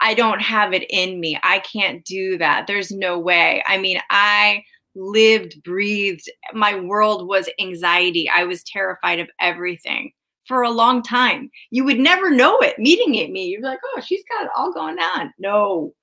[0.00, 1.38] I don't have it in me.
[1.42, 2.66] I can't do that.
[2.66, 3.62] There's no way.
[3.66, 4.64] I mean, I
[4.94, 6.28] lived, breathed.
[6.52, 8.28] My world was anxiety.
[8.28, 10.12] I was terrified of everything
[10.44, 11.50] for a long time.
[11.70, 13.46] You would never know it meeting at me.
[13.46, 15.32] You'd be like, oh, she's got it all going on.
[15.38, 15.94] No.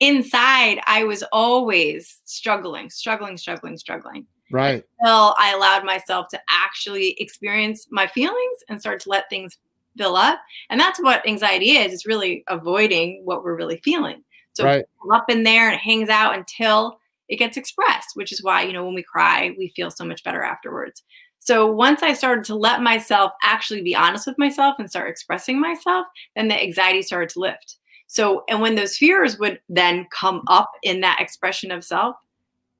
[0.00, 4.26] Inside, I was always struggling, struggling, struggling, struggling.
[4.50, 4.84] Right.
[5.00, 9.58] Until I allowed myself to actually experience my feelings and start to let things
[9.96, 10.40] fill up.
[10.70, 11.92] And that's what anxiety is.
[11.92, 14.22] It's really avoiding what we're really feeling.
[14.52, 14.84] So right.
[15.12, 18.72] up in there and it hangs out until it gets expressed, which is why, you
[18.72, 21.02] know, when we cry, we feel so much better afterwards.
[21.38, 25.60] So once I started to let myself actually be honest with myself and start expressing
[25.60, 27.76] myself, then the anxiety started to lift.
[28.08, 32.16] So, and when those fears would then come up in that expression of self,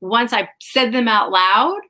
[0.08, 1.80] once I said them out loud,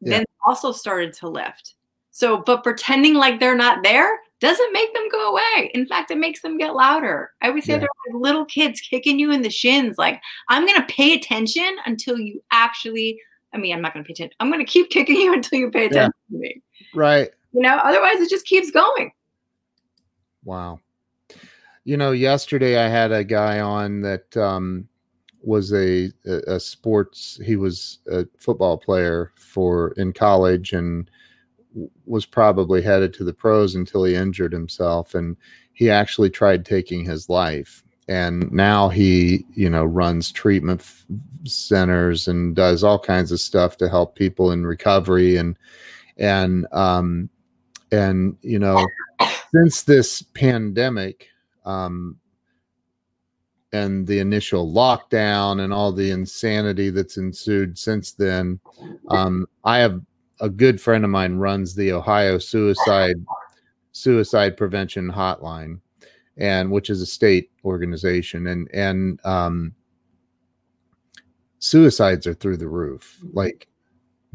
[0.00, 0.18] yeah.
[0.18, 1.74] then also started to lift.
[2.10, 5.70] So, but pretending like they're not there doesn't make them go away.
[5.72, 7.30] In fact, it makes them get louder.
[7.40, 7.78] I would say yeah.
[7.78, 9.98] they're like little kids kicking you in the shins.
[9.98, 13.20] Like, I'm going to pay attention until you actually,
[13.54, 14.36] I mean, I'm not going to pay attention.
[14.40, 16.36] I'm going to keep kicking you until you pay attention yeah.
[16.36, 16.62] to me.
[16.92, 17.30] Right.
[17.52, 19.12] You know, otherwise it just keeps going.
[20.44, 20.80] Wow.
[21.84, 24.88] You know, yesterday I had a guy on that um,
[25.42, 27.40] was a, a, a sports.
[27.44, 31.10] He was a football player for in college and
[32.06, 35.36] was probably headed to the pros until he injured himself, and
[35.72, 37.82] he actually tried taking his life.
[38.08, 41.06] And now he, you know, runs treatment f-
[41.44, 45.56] centers and does all kinds of stuff to help people in recovery and
[46.18, 47.30] and um
[47.90, 48.86] and you know
[49.54, 51.28] since this pandemic
[51.64, 52.18] um,
[53.72, 58.60] and the initial lockdown and all the insanity that's ensued since then,
[59.08, 60.00] um, I have
[60.40, 63.16] a good friend of mine runs the Ohio Suicide
[63.92, 65.80] Suicide Prevention Hotline,
[66.36, 69.74] and which is a state organization, and and um,
[71.58, 73.68] suicides are through the roof, like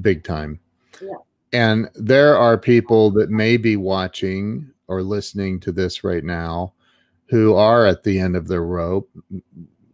[0.02, 0.60] big time.
[1.02, 1.10] Yeah.
[1.54, 6.74] And there are people that may be watching or listening to this right now
[7.30, 9.10] who are at the end of their rope.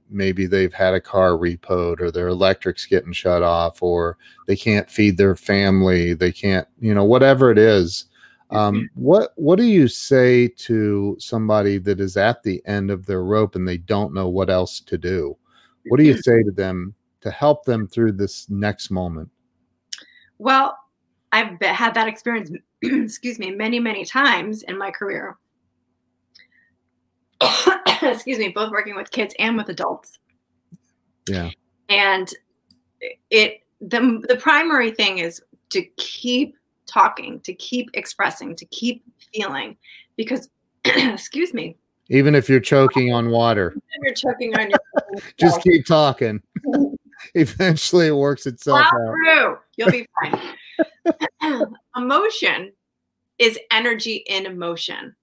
[0.10, 4.18] Maybe they've had a car repoed or their electric's getting shut off or
[4.48, 6.14] they can't feed their family.
[6.14, 8.06] They can't, you know, whatever it is.
[8.52, 8.86] Um, mm-hmm.
[9.02, 13.56] what what do you say to somebody that is at the end of their rope
[13.56, 15.36] and they don't know what else to do?
[15.88, 19.30] What do you say to them to help them through this next moment?
[20.38, 20.78] Well,
[21.32, 25.38] I've had that experience, excuse me, many, many times in my career.
[28.02, 30.20] excuse me, both working with kids and with adults.
[31.28, 31.50] Yeah.
[31.90, 32.30] And
[33.30, 35.42] it the the primary thing is
[35.72, 39.78] to keep talking, to keep expressing, to keep feeling
[40.16, 40.50] because
[40.86, 41.78] excuse me.
[42.10, 43.76] Even if you're choking on water.
[44.04, 46.42] you're choking on your just keep talking.
[47.36, 49.14] Eventually it works itself Plow out.
[49.14, 49.58] Through.
[49.78, 50.06] You'll be
[51.42, 51.66] fine.
[51.96, 52.74] emotion
[53.40, 55.16] is energy in motion.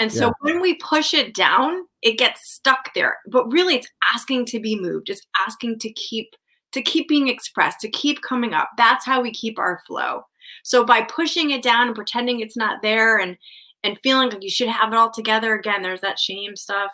[0.00, 0.32] And so yeah.
[0.40, 3.18] when we push it down, it gets stuck there.
[3.28, 5.10] But really it's asking to be moved.
[5.10, 6.34] It's asking to keep
[6.72, 8.70] to keep being expressed, to keep coming up.
[8.78, 10.22] That's how we keep our flow.
[10.62, 13.36] So by pushing it down and pretending it's not there and
[13.84, 16.90] and feeling like you should have it all together again, there's that shame stuff.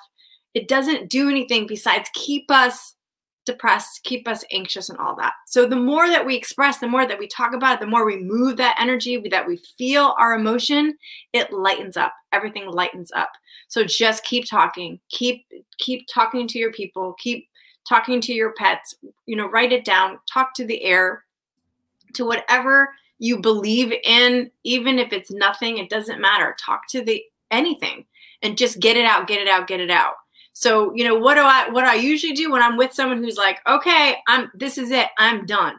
[0.54, 2.95] It doesn't do anything besides keep us
[3.46, 5.32] depressed, keep us anxious, and all that.
[5.46, 8.04] So the more that we express, the more that we talk about it, the more
[8.04, 10.98] we move that energy, that we feel our emotion,
[11.32, 12.12] it lightens up.
[12.32, 13.30] Everything lightens up.
[13.68, 15.46] So just keep talking, keep
[15.78, 17.48] keep talking to your people, keep
[17.88, 18.94] talking to your pets.
[19.24, 21.24] You know, write it down, talk to the air,
[22.14, 26.54] to whatever you believe in, even if it's nothing, it doesn't matter.
[26.60, 28.04] Talk to the anything
[28.42, 30.14] and just get it out, get it out, get it out.
[30.58, 33.36] So, you know, what do I what I usually do when I'm with someone who's
[33.36, 35.08] like, "Okay, I'm this is it.
[35.18, 35.76] I'm done."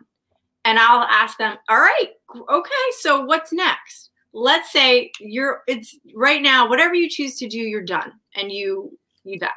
[0.66, 2.10] And I'll ask them, "All right,
[2.48, 7.58] okay, so what's next?" Let's say you're it's right now whatever you choose to do,
[7.58, 9.50] you're done and you you die.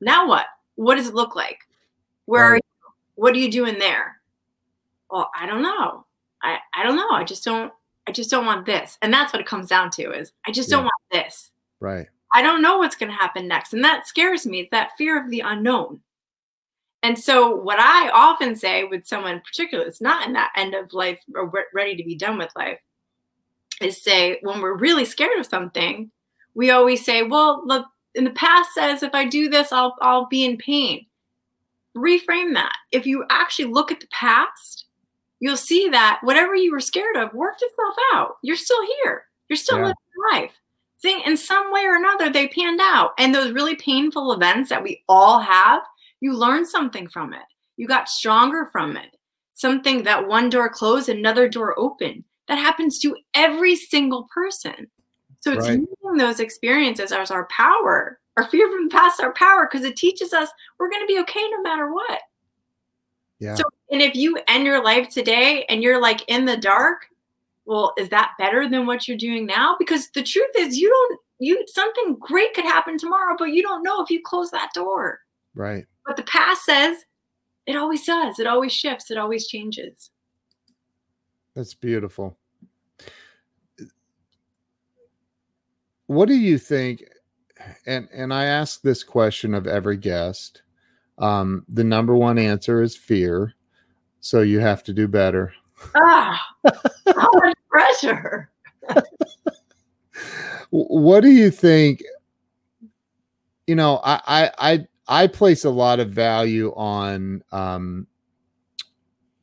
[0.00, 0.46] Now what?
[0.74, 1.60] What does it look like?
[2.24, 2.52] Where right.
[2.54, 2.94] are you?
[3.14, 4.20] What are you doing there?
[5.08, 6.06] Well, I don't know.
[6.42, 7.10] I I don't know.
[7.12, 7.72] I just don't
[8.08, 8.98] I just don't want this.
[9.00, 10.78] And that's what it comes down to is I just yeah.
[10.78, 11.52] don't want this.
[11.78, 12.08] Right.
[12.32, 13.72] I don't know what's going to happen next.
[13.72, 14.60] And that scares me.
[14.60, 16.00] It's that fear of the unknown.
[17.02, 20.92] And so, what I often say with someone, particularly it's not in that end of
[20.92, 22.80] life or ready to be done with life,
[23.80, 26.10] is say when we're really scared of something,
[26.54, 30.26] we always say, "Well, look, in the past says if I do this, I'll I'll
[30.26, 31.06] be in pain."
[31.96, 32.76] Reframe that.
[32.90, 34.86] If you actually look at the past,
[35.38, 38.36] you'll see that whatever you were scared of worked itself out.
[38.42, 39.26] You're still here.
[39.48, 39.84] You're still yeah.
[39.84, 40.60] living life
[41.06, 43.12] thing in some way or another they panned out.
[43.18, 45.82] And those really painful events that we all have
[46.20, 47.42] you learned something from it.
[47.76, 49.16] You got stronger from it.
[49.54, 52.24] Something that one door closed another door opened.
[52.48, 54.88] That happens to every single person.
[55.40, 55.78] So it's right.
[55.78, 59.96] using those experiences as our power our fear from the past our power because it
[59.96, 62.20] teaches us we're going to be okay no matter what.
[63.38, 63.54] Yeah.
[63.54, 67.06] So and if you end your life today and you're like in the dark
[67.66, 69.76] well, is that better than what you're doing now?
[69.78, 73.82] Because the truth is, you don't, you, something great could happen tomorrow, but you don't
[73.82, 75.18] know if you close that door.
[75.54, 75.84] Right.
[76.06, 77.04] But the past says
[77.66, 80.10] it always does, it always shifts, it always changes.
[81.54, 82.38] That's beautiful.
[86.06, 87.04] What do you think?
[87.86, 90.62] And and I ask this question of every guest.
[91.18, 93.54] Um, the number one answer is fear.
[94.20, 95.52] So you have to do better.
[95.96, 96.40] Ah,
[97.14, 98.50] how much pressure.
[100.70, 102.02] what do you think?
[103.66, 108.06] You know, I, I I I place a lot of value on um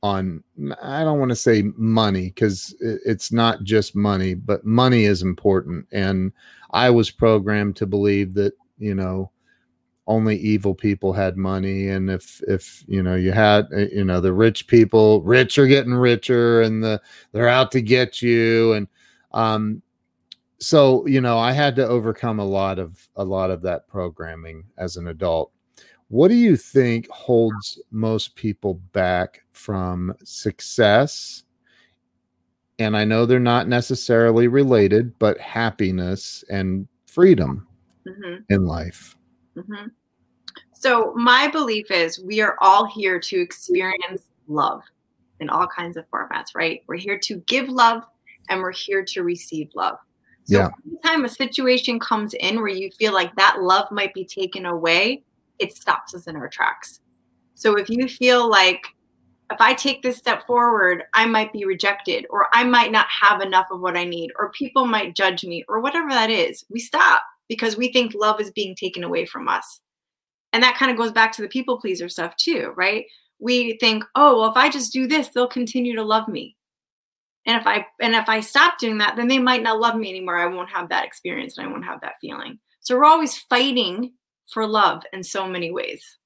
[0.01, 0.43] on
[0.81, 5.87] I don't want to say money because it's not just money, but money is important.
[5.91, 6.33] And
[6.71, 9.31] I was programmed to believe that, you know,
[10.07, 14.19] only evil people had money and if if you know you had uh, you know
[14.19, 17.01] the rich people rich are getting richer and the
[17.31, 18.87] they're out to get you and
[19.31, 19.81] um
[20.59, 24.63] so you know i had to overcome a lot of a lot of that programming
[24.77, 25.51] as an adult.
[26.09, 31.43] What do you think holds most people back from success?
[32.79, 37.67] And i know they're not necessarily related but happiness and freedom
[38.05, 38.41] mm-hmm.
[38.49, 39.15] in life
[39.57, 39.87] Mm-hmm.
[40.73, 44.83] So, my belief is we are all here to experience love
[45.39, 46.83] in all kinds of formats, right?
[46.87, 48.03] We're here to give love
[48.49, 49.97] and we're here to receive love.
[50.45, 50.69] So, yeah.
[50.85, 55.23] anytime a situation comes in where you feel like that love might be taken away,
[55.59, 56.99] it stops us in our tracks.
[57.55, 58.85] So, if you feel like
[59.51, 63.41] if I take this step forward, I might be rejected, or I might not have
[63.41, 66.79] enough of what I need, or people might judge me, or whatever that is, we
[66.79, 67.21] stop
[67.53, 69.79] because we think love is being taken away from us.
[70.53, 73.05] And that kind of goes back to the people pleaser stuff too, right?
[73.37, 76.55] We think, oh, well, if I just do this, they'll continue to love me.
[77.45, 80.09] And if I and if I stop doing that, then they might not love me
[80.09, 80.37] anymore.
[80.37, 82.57] I won't have that experience and I won't have that feeling.
[82.79, 84.13] So we're always fighting
[84.47, 86.17] for love in so many ways.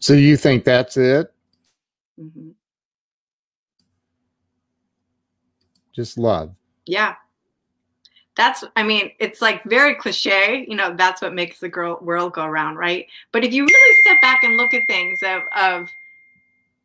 [0.00, 1.32] So you think that's it?
[2.20, 2.50] Mm-hmm.
[5.94, 6.54] Just love.
[6.84, 7.14] Yeah
[8.36, 12.32] that's i mean it's like very cliche you know that's what makes the girl world
[12.32, 13.06] go around right?
[13.32, 15.88] But if you really step back and look at things of of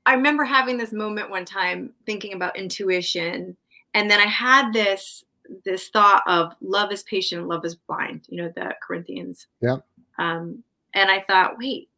[0.06, 3.56] i remember having this moment one time thinking about intuition
[3.94, 5.26] and then i had this
[5.66, 9.48] this thought of love is patient love is blind you know the corinthians.
[9.62, 9.78] Yeah.
[10.18, 11.90] Um and i thought wait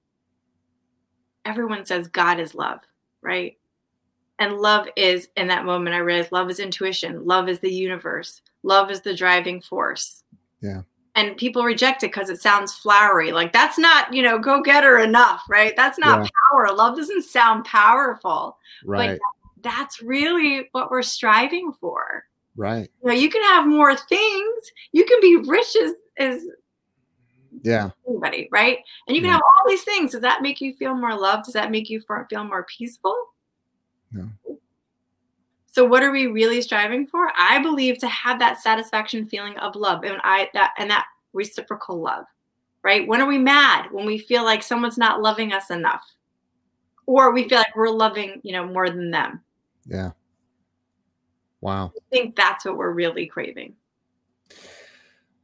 [1.46, 2.80] everyone says god is love
[3.22, 3.58] right?
[4.40, 8.42] And love is in that moment i realized love is intuition love is the universe
[8.64, 10.24] love is the driving force.
[10.62, 10.82] Yeah.
[11.16, 13.32] And people reject it because it sounds flowery.
[13.32, 15.76] Like that's not, you know, go getter enough, right?
[15.76, 16.30] That's not yeah.
[16.50, 16.74] power.
[16.74, 18.58] Love doesn't sound powerful.
[18.86, 19.20] Right.
[19.20, 22.26] But that's really what we're striving for.
[22.56, 22.90] Right.
[23.02, 24.72] You know, you can have more things.
[24.92, 26.44] You can be rich as, as
[27.64, 28.80] yeah anybody, right?
[29.08, 29.34] And you can yeah.
[29.34, 30.14] have all these things.
[30.14, 31.46] Does that make you feel more loved?
[31.46, 33.16] Does that make you feel more peaceful?
[34.12, 34.30] No.
[35.72, 37.32] So what are we really striving for?
[37.38, 42.02] I believe to have that satisfaction feeling of love and I that and that reciprocal
[42.02, 42.26] love.
[42.84, 43.08] Right?
[43.08, 43.88] When are we mad?
[43.92, 46.04] When we feel like someone's not loving us enough.
[47.06, 49.42] Or we feel like we're loving, you know, more than them.
[49.86, 50.12] Yeah.
[51.62, 51.94] Wow.
[51.96, 53.76] I think that's what we're really craving.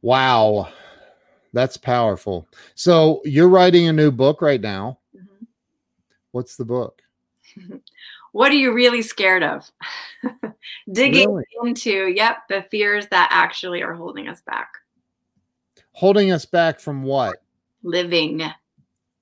[0.02, 0.68] Wow.
[1.52, 2.48] That's powerful.
[2.74, 4.98] So you're writing a new book right now.
[5.16, 5.44] Mm-hmm.
[6.32, 7.00] What's the book?
[8.32, 9.70] what are you really scared of?
[10.92, 11.44] Digging really?
[11.64, 14.68] into, yep, the fears that actually are holding us back.
[15.92, 17.42] Holding us back from what?
[17.82, 18.42] Living.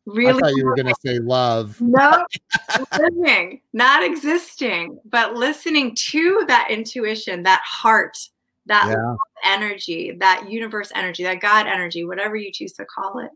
[0.07, 0.39] Really?
[0.39, 1.81] I thought you were going to say love.
[1.81, 2.25] No,
[2.99, 8.17] living, not existing, but listening to that intuition, that heart,
[8.67, 9.15] that yeah.
[9.45, 13.31] energy, that universe energy, that God energy, whatever you choose to call it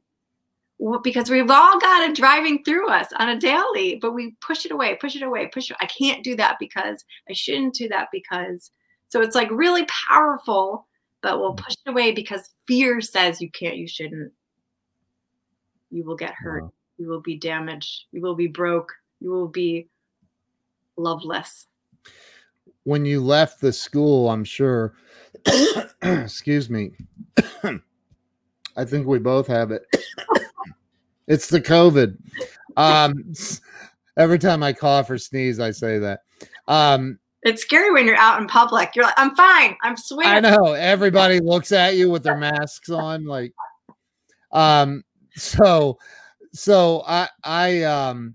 [1.03, 4.73] because we've all got it driving through us on a daily, but we push it
[4.73, 5.77] away, push it away, push it.
[5.81, 8.71] I can't do that because I shouldn't do that because.
[9.09, 10.87] So it's like really powerful,
[11.21, 14.33] but we'll push it away because fear says you can't, you shouldn't.
[15.91, 16.63] You will get hurt.
[16.63, 16.73] Wow.
[16.97, 18.05] You will be damaged.
[18.13, 18.93] You will be broke.
[19.19, 19.89] You will be
[20.97, 21.67] loveless.
[22.85, 24.95] When you left the school, I'm sure,
[26.03, 26.93] excuse me,
[28.77, 29.85] I think we both have it.
[31.31, 32.19] It's the COVID.
[32.77, 33.33] Um,
[34.17, 36.23] every time I cough or sneeze, I say that.
[36.67, 38.97] Um, it's scary when you're out in public.
[38.97, 39.77] You're like, I'm fine.
[39.81, 40.27] I'm sweet.
[40.27, 40.73] I know.
[40.73, 43.27] Everybody looks at you with their masks on.
[43.27, 43.55] Like,
[44.51, 45.05] um,
[45.37, 45.99] so,
[46.53, 48.35] so I, I, um,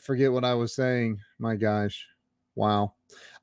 [0.00, 1.20] forget what I was saying.
[1.38, 2.06] My gosh.
[2.54, 2.94] Wow.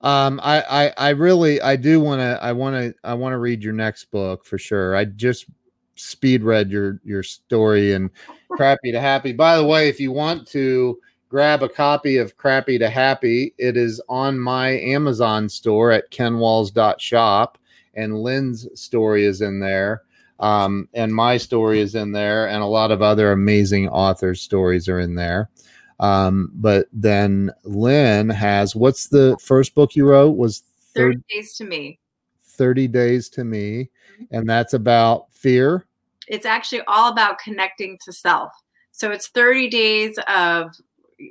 [0.01, 3.37] Um, I, I, I really, I do want to, I want to, I want to
[3.37, 4.95] read your next book for sure.
[4.95, 5.45] I just
[5.95, 8.09] speed read your your story and
[8.51, 9.33] crappy to happy.
[9.33, 13.75] By the way if you want to grab a copy of crappy to happy it
[13.75, 17.57] is on my amazon store at kenwalls.shop
[17.95, 20.03] and lynn's story is in there.
[20.39, 24.89] Um, and my story is in there and a lot of other amazing authors stories
[24.89, 25.49] are in there.
[25.99, 30.37] Um, but then lynn has what's the first book you wrote?
[30.37, 31.99] Was 30 days to me.
[32.41, 33.89] 30 days to me.
[34.31, 35.85] And that's about fear.
[36.27, 38.51] It's actually all about connecting to self.
[38.91, 40.71] So it's 30 days of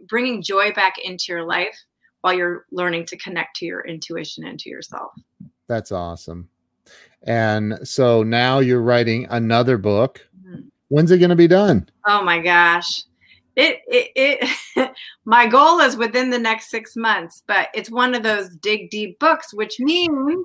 [0.06, 1.76] bringing joy back into your life
[2.20, 5.10] while you're learning to connect to your intuition and to yourself.
[5.66, 6.48] That's awesome.
[7.24, 10.24] And so now you're writing another book.
[10.46, 10.68] Mm-hmm.
[10.88, 11.88] When's it going to be done?
[12.06, 13.02] Oh my gosh.
[13.56, 14.94] It, it, it
[15.24, 19.18] my goal is within the next six months, but it's one of those dig deep
[19.18, 20.44] books, which means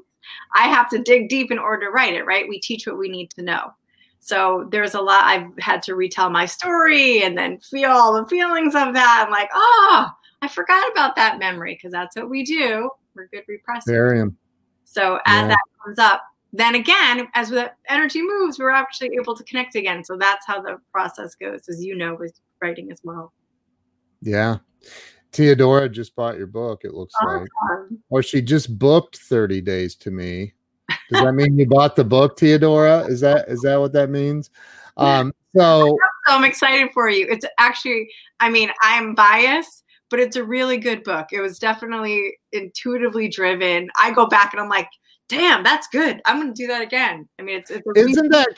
[0.55, 2.47] I have to dig deep in order to write it, right?
[2.47, 3.73] We teach what we need to know.
[4.19, 8.27] So there's a lot I've had to retell my story and then feel all the
[8.27, 9.23] feelings of that.
[9.25, 10.09] I'm like, oh,
[10.41, 12.89] I forgot about that memory because that's what we do.
[13.15, 13.85] We're good repressors.
[13.85, 14.29] Very.
[14.83, 15.47] So as yeah.
[15.47, 20.03] that comes up, then again, as the energy moves, we're actually able to connect again.
[20.03, 23.33] So that's how the process goes, as you know, with writing as well.
[24.21, 24.57] Yeah.
[25.31, 27.41] Theodora just bought your book, it looks awesome.
[27.41, 27.99] like.
[28.09, 30.53] Or she just booked 30 days to me.
[31.11, 33.05] Does that mean you bought the book, Theodora?
[33.05, 34.49] Is that is that what that means?
[34.97, 37.25] Um, so, so I'm excited for you.
[37.29, 38.09] It's actually,
[38.41, 41.27] I mean, I'm biased, but it's a really good book.
[41.31, 43.89] It was definitely intuitively driven.
[43.97, 44.89] I go back and I'm like,
[45.29, 46.21] damn, that's good.
[46.25, 47.29] I'm going to do that again.
[47.39, 48.49] I mean, it's, it's isn't that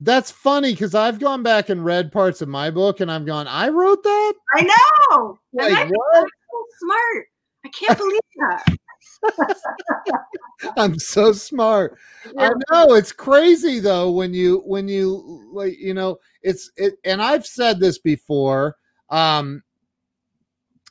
[0.00, 3.48] that's funny because I've gone back and read parts of my book and I've gone,
[3.48, 4.34] I wrote that.
[4.54, 5.38] I know.
[5.52, 6.28] Like, I what?
[6.50, 7.26] So smart.
[7.64, 8.76] I can't believe that.
[10.76, 11.98] I'm so smart.
[12.34, 12.50] Yeah.
[12.50, 17.20] I know it's crazy though when you when you like you know it's it and
[17.20, 18.76] I've said this before
[19.10, 19.62] um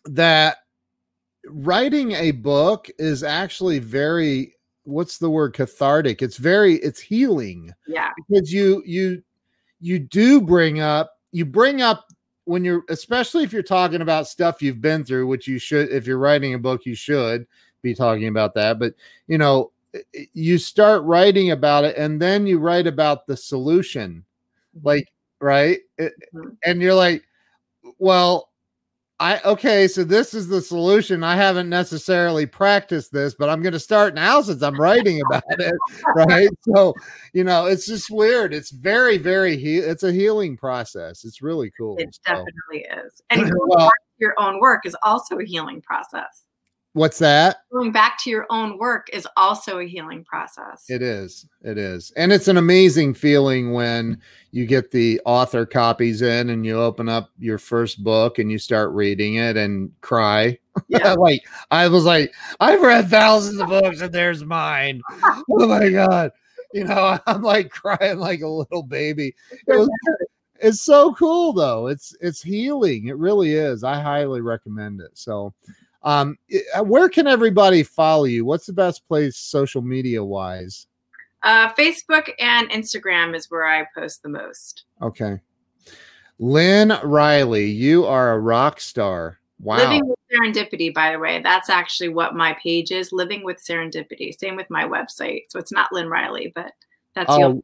[0.05, 0.57] that
[1.45, 4.56] writing a book is actually very
[4.87, 5.53] what's the word?
[5.53, 6.21] Cathartic.
[6.21, 8.11] It's very it's healing yeah.
[8.15, 9.21] because you you
[9.79, 12.07] you do bring up you bring up
[12.45, 16.07] when you're especially if you're talking about stuff you've been through which you should if
[16.07, 17.45] you're writing a book you should
[17.81, 18.79] be talking about that.
[18.79, 18.93] But
[19.27, 19.71] you know
[20.33, 24.23] you start writing about it and then you write about the solution.
[24.75, 24.87] Mm-hmm.
[24.87, 25.07] like
[25.39, 25.79] right?
[25.99, 26.49] Mm-hmm.
[26.63, 27.23] and you're like
[27.99, 28.46] well
[29.19, 31.23] I okay, so this is the solution.
[31.23, 35.43] I haven't necessarily practiced this, but I'm going to start now since I'm writing about
[35.59, 35.73] it,
[36.15, 36.49] right?
[36.61, 36.93] So,
[37.33, 38.53] you know, it's just weird.
[38.53, 41.25] It's very, very he- it's a healing process.
[41.25, 41.95] It's really cool.
[41.97, 42.33] It so.
[42.33, 43.21] definitely is.
[43.31, 43.89] And well,
[44.19, 46.43] your own work is also a healing process.
[46.97, 47.57] What's that?
[47.71, 50.85] Going back to your own work is also a healing process.
[50.89, 51.45] It is.
[51.61, 52.11] It is.
[52.17, 54.19] And it's an amazing feeling when
[54.49, 58.57] you get the author copies in and you open up your first book and you
[58.57, 60.57] start reading it and cry.
[60.87, 61.13] Yeah.
[61.19, 65.03] like I was like, I've read thousands of books and there's mine.
[65.51, 66.31] oh my God.
[66.73, 69.35] You know, I'm like crying like a little baby.
[69.67, 69.89] It was,
[70.59, 71.85] it's so cool though.
[71.85, 73.05] It's it's healing.
[73.05, 73.83] It really is.
[73.83, 75.11] I highly recommend it.
[75.13, 75.53] So
[76.07, 76.37] um,
[76.73, 78.45] uh, where can everybody follow you?
[78.45, 80.87] What's the best place social media wise?
[81.43, 84.85] Uh, Facebook and Instagram is where I post the most.
[85.01, 85.41] Okay.
[86.39, 89.39] Lynn Reilly, you are a rock star.
[89.59, 89.79] Wow.
[89.79, 93.11] Living with Serendipity, by the way, that's actually what my page is.
[93.11, 94.33] Living with Serendipity.
[94.37, 95.41] Same with my website.
[95.49, 96.71] So it's not Lynn Reilly, but
[97.15, 97.61] that's oh,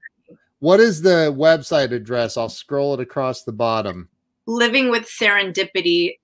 [0.59, 2.35] what is the website address?
[2.35, 4.09] I'll scroll it across the bottom.
[4.49, 6.17] Livingwithserendipity.com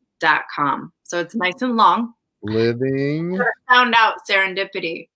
[0.53, 0.91] com.
[1.09, 2.13] So it's nice and long.
[2.43, 3.39] Living.
[3.67, 5.09] Found out serendipity.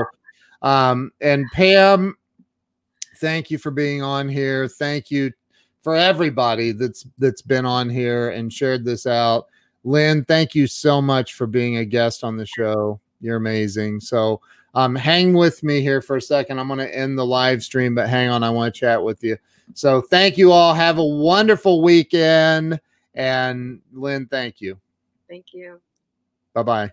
[0.62, 2.18] um, and Pam,
[3.18, 4.68] thank you for being on here.
[4.68, 5.32] Thank you
[5.82, 9.48] for everybody that's that's been on here and shared this out.
[9.84, 13.00] Lynn, thank you so much for being a guest on the show.
[13.22, 14.00] You're amazing.
[14.00, 14.42] So
[14.74, 16.60] um, hang with me here for a second.
[16.60, 18.44] I'm going to end the live stream, but hang on.
[18.44, 19.38] I want to chat with you.
[19.74, 20.74] So thank you all.
[20.74, 22.80] Have a wonderful weekend.
[23.16, 24.80] And Lynn, thank you.
[25.28, 25.80] Thank you.
[26.54, 26.92] Bye bye.